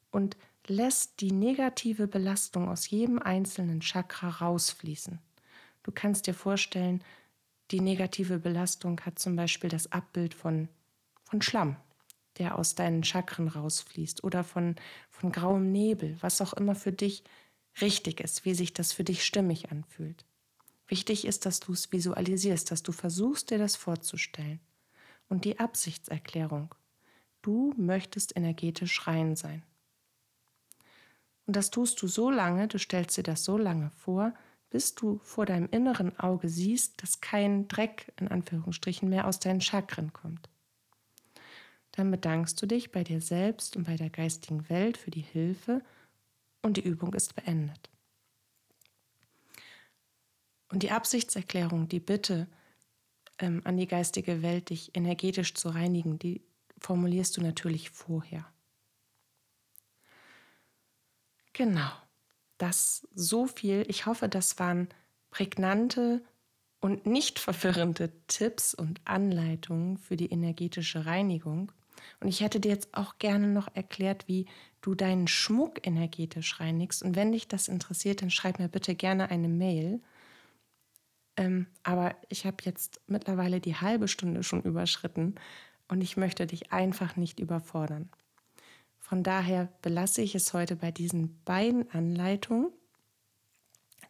und 0.10 0.36
lässt 0.66 1.22
die 1.22 1.32
negative 1.32 2.08
Belastung 2.08 2.70
aus 2.70 2.90
jedem 2.90 3.20
einzelnen 3.20 3.82
Chakra 3.82 4.30
rausfließen. 4.30 5.20
Du 5.84 5.92
kannst 5.92 6.26
dir 6.26 6.34
vorstellen, 6.34 7.04
die 7.70 7.82
negative 7.82 8.40
Belastung 8.40 9.00
hat 9.02 9.20
zum 9.20 9.36
Beispiel 9.36 9.70
das 9.70 9.92
Abbild 9.92 10.34
von, 10.34 10.70
von 11.24 11.44
Schlamm 11.44 11.78
der 12.38 12.58
aus 12.58 12.76
deinen 12.76 13.04
Chakren 13.04 13.48
rausfließt 13.48 14.24
oder 14.24 14.43
von, 14.43 14.76
von 15.10 15.32
grauem 15.32 15.72
Nebel, 15.72 16.17
was 16.22 16.41
auch 16.41 16.54
immer 16.54 16.76
für 16.76 16.91
dich 16.91 17.24
richtig 17.82 18.19
ist, 18.19 18.46
wie 18.46 18.54
sich 18.54 18.74
das 18.74 18.93
für 18.93 19.04
dich 19.04 19.24
stimmig 19.26 19.72
anfühlt. 19.72 20.26
Wichtig 20.88 21.26
ist, 21.26 21.46
dass 21.46 21.60
du 21.60 21.74
es 21.74 21.91
visualisierst, 21.91 22.69
dass 22.69 22.84
du 22.84 22.91
versuchst, 22.91 23.52
dir 23.52 23.58
das 23.58 23.76
vorzustellen. 23.76 24.60
Und 25.30 25.46
die 25.46 25.60
Absichtserklärung. 25.60 26.76
Du 27.41 27.74
möchtest 27.78 28.36
energetisch 28.36 29.08
rein 29.08 29.36
sein. 29.36 29.63
Und 31.46 31.56
das 31.56 31.72
tust 31.72 32.02
du 32.02 32.08
so 32.08 32.30
lange, 32.30 32.67
du 32.67 32.78
stellst 32.78 33.17
dir 33.17 33.24
das 33.24 33.43
so 33.43 33.58
lange 33.58 33.89
vor, 33.91 34.34
bis 34.69 34.96
du 34.96 35.19
vor 35.24 35.46
deinem 35.46 35.67
inneren 35.69 36.17
Auge 36.19 36.50
siehst, 36.50 37.02
dass 37.02 37.22
kein 37.22 37.67
Dreck 37.67 38.12
in 38.19 38.28
Anführungsstrichen 38.28 39.10
mehr 39.10 39.28
aus 39.28 39.39
deinen 39.39 39.62
Chakren 39.62 40.13
kommt. 40.13 40.50
Dann 41.94 42.12
bedankst 42.12 42.62
du 42.62 42.66
dich 42.66 42.92
bei 42.92 43.04
dir 43.04 43.22
selbst 43.22 43.78
und 43.78 43.86
bei 43.86 43.96
der 43.96 44.10
geistigen 44.10 44.68
Welt 44.70 44.98
für 44.98 45.12
die 45.12 45.22
Hilfe 45.22 45.82
und 46.62 46.78
die 46.78 46.84
Übung 46.84 47.14
ist 47.14 47.36
beendet. 47.36 47.90
Und 50.70 50.82
die 50.82 50.92
Absichtserklärung, 50.92 51.88
die 51.88 52.00
Bitte 52.00 52.48
ähm, 53.38 53.62
an 53.64 53.78
die 53.78 53.88
geistige 53.88 54.42
Welt, 54.42 54.70
dich 54.70 54.96
energetisch 54.96 55.54
zu 55.54 55.70
reinigen, 55.70 56.18
die 56.18 56.42
formulierst 56.80 57.38
du 57.38 57.42
natürlich 57.42 57.92
vorher. 57.92 58.46
Genau, 61.54 61.92
das 62.58 63.08
so 63.14 63.46
viel. 63.46 63.86
Ich 63.88 64.08
hoffe, 64.08 64.28
das 64.28 64.58
waren 64.58 64.90
prägnante 65.30 66.24
und 66.80 67.06
nicht 67.06 67.38
verwirrende 67.38 68.12
Tipps 68.28 68.74
und 68.74 69.00
Anleitungen 69.06 69.98
für 69.98 70.18
die 70.18 70.32
energetische 70.32 71.06
Reinigung. 71.06 71.72
Und 72.20 72.28
ich 72.28 72.42
hätte 72.42 72.60
dir 72.60 72.70
jetzt 72.70 72.94
auch 72.94 73.18
gerne 73.18 73.48
noch 73.48 73.68
erklärt, 73.74 74.28
wie 74.28 74.46
du 74.82 74.96
deinen 74.96 75.28
Schmuck 75.28 75.86
energetisch 75.86 76.60
reinigst. 76.60 77.04
Und 77.04 77.16
wenn 77.16 77.32
dich 77.32 77.48
das 77.48 77.68
interessiert, 77.68 78.22
dann 78.22 78.30
schreib 78.30 78.60
mir 78.60 78.68
bitte 78.68 78.96
gerne 78.96 79.30
eine 79.30 79.48
Mail. 79.48 80.02
Ähm, 81.38 81.68
aber 81.84 82.16
ich 82.30 82.46
habe 82.46 82.58
jetzt 82.63 83.02
mittlerweile 83.08 83.60
die 83.60 83.76
halbe 83.76 84.08
Stunde 84.08 84.44
schon 84.44 84.62
überschritten 84.62 85.36
und 85.88 86.02
ich 86.02 86.18
möchte 86.18 86.46
dich 86.46 86.72
einfach 86.72 87.16
nicht 87.16 87.39
überfordern. 87.39 88.10
Von 89.00 89.24
daher 89.24 89.70
belasse 89.82 90.22
ich 90.22 90.36
es 90.36 90.54
heute 90.54 90.76
bei 90.76 90.92
diesen 90.92 91.42
beiden 91.44 91.89
Anleitungen, 91.92 92.72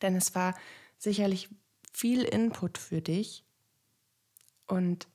denn 0.02 0.16
es 0.16 0.36
war 0.36 0.56
sicherlich 0.98 1.50
viel 1.94 2.24
Input 2.24 2.78
für 2.78 3.02
dich 3.02 3.44
und 4.68 5.08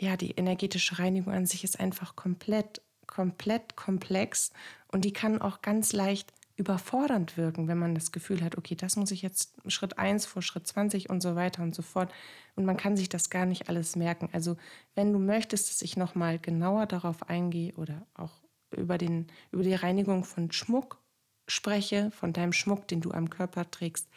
ja, 0.00 0.16
die 0.16 0.32
energetische 0.32 0.98
Reinigung 0.98 1.32
an 1.32 1.46
sich 1.46 1.64
ist 1.64 1.78
einfach 1.80 2.16
komplett, 2.16 2.82
komplett 3.06 3.76
komplex 3.76 4.50
und 4.88 5.04
die 5.04 5.12
kann 5.12 5.40
auch 5.40 5.62
ganz 5.62 5.92
leicht 5.92 6.32
überfordernd 6.56 7.36
wirken, 7.36 7.66
wenn 7.66 7.78
man 7.78 7.94
das 7.94 8.12
Gefühl 8.12 8.42
hat, 8.42 8.56
okay, 8.56 8.76
das 8.76 8.96
muss 8.96 9.10
ich 9.10 9.22
jetzt 9.22 9.54
Schritt 9.66 9.98
1 9.98 10.26
vor 10.26 10.40
Schritt 10.40 10.66
20 10.66 11.10
und 11.10 11.20
so 11.20 11.34
weiter 11.34 11.62
und 11.62 11.74
so 11.74 11.82
fort. 11.82 12.12
Und 12.54 12.64
man 12.64 12.76
kann 12.76 12.96
sich 12.96 13.08
das 13.08 13.28
gar 13.28 13.44
nicht 13.44 13.68
alles 13.68 13.96
merken. 13.96 14.28
Also 14.32 14.56
wenn 14.94 15.12
du 15.12 15.18
möchtest, 15.18 15.70
dass 15.70 15.82
ich 15.82 15.96
nochmal 15.96 16.38
genauer 16.38 16.86
darauf 16.86 17.28
eingehe 17.28 17.74
oder 17.74 18.06
auch 18.14 18.42
über, 18.70 18.98
den, 18.98 19.26
über 19.50 19.64
die 19.64 19.74
Reinigung 19.74 20.22
von 20.22 20.52
Schmuck 20.52 21.00
spreche, 21.48 22.10
von 22.12 22.32
deinem 22.32 22.52
Schmuck, 22.52 22.86
den 22.86 23.00
du 23.00 23.10
am 23.10 23.30
Körper 23.30 23.68
trägst, 23.70 24.08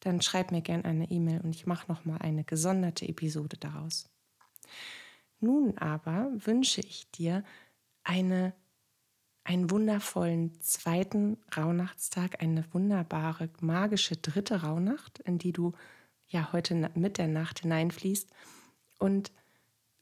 dann 0.00 0.20
schreib 0.20 0.52
mir 0.52 0.60
gerne 0.60 0.84
eine 0.84 1.10
E-Mail 1.10 1.40
und 1.40 1.54
ich 1.54 1.66
mache 1.66 1.90
nochmal 1.90 2.18
eine 2.20 2.44
gesonderte 2.44 3.08
Episode 3.08 3.56
daraus. 3.58 4.08
Nun 5.40 5.78
aber 5.78 6.30
wünsche 6.34 6.80
ich 6.80 7.10
dir 7.10 7.44
eine, 8.02 8.52
einen 9.44 9.70
wundervollen 9.70 10.60
zweiten 10.60 11.38
Rauhnachtstag, 11.56 12.42
eine 12.42 12.64
wunderbare, 12.72 13.48
magische 13.60 14.16
dritte 14.16 14.62
Rauhnacht, 14.62 15.20
in 15.20 15.38
die 15.38 15.52
du 15.52 15.72
ja 16.28 16.52
heute 16.52 16.90
mit 16.94 17.18
der 17.18 17.28
Nacht 17.28 17.60
hineinfließt 17.60 18.28
und 18.98 19.30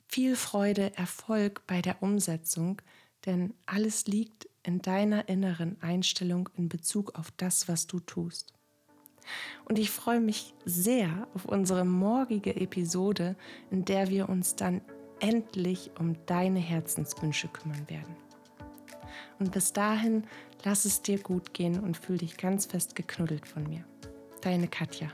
viel 0.09 0.37
Freude, 0.37 0.97
Erfolg 0.97 1.67
bei 1.67 1.83
der 1.83 2.03
Umsetzung, 2.03 2.81
denn 3.27 3.55
alles 3.67 4.07
liegt 4.07 4.49
in 4.63 4.81
deiner 4.81 5.29
inneren 5.29 5.81
Einstellung 5.83 6.49
in 6.57 6.69
Bezug 6.69 7.19
auf 7.19 7.31
das, 7.37 7.69
was 7.69 7.87
du 7.87 8.01
tust. 8.01 8.53
Und 9.65 9.79
ich 9.79 9.91
freue 9.91 10.21
mich 10.21 10.55
sehr 10.65 11.27
auf 11.35 11.45
unsere 11.45 11.85
morgige 11.85 12.55
Episode, 12.57 13.37
in 13.71 13.85
der 13.85 14.09
wir 14.09 14.29
uns 14.29 14.55
dann 14.55 14.81
endlich 15.21 15.91
um 15.99 16.15
deine 16.27 16.59
Herzenswünsche 16.59 17.49
kümmern 17.49 17.89
werden. 17.89 18.17
Und 19.39 19.53
bis 19.53 19.73
dahin, 19.73 20.25
lass 20.65 20.85
es 20.85 21.03
dir 21.03 21.19
gut 21.19 21.55
gehen 21.55 21.81
und 21.81 21.97
fühl 21.97 22.19
dich 22.19 22.37
ganz 22.37 22.67
fest 22.67 22.95
geknuddelt 22.97 23.47
von 23.47 23.65
mir. 23.69 23.85
Deine 24.43 24.69
Katja. 24.69 25.09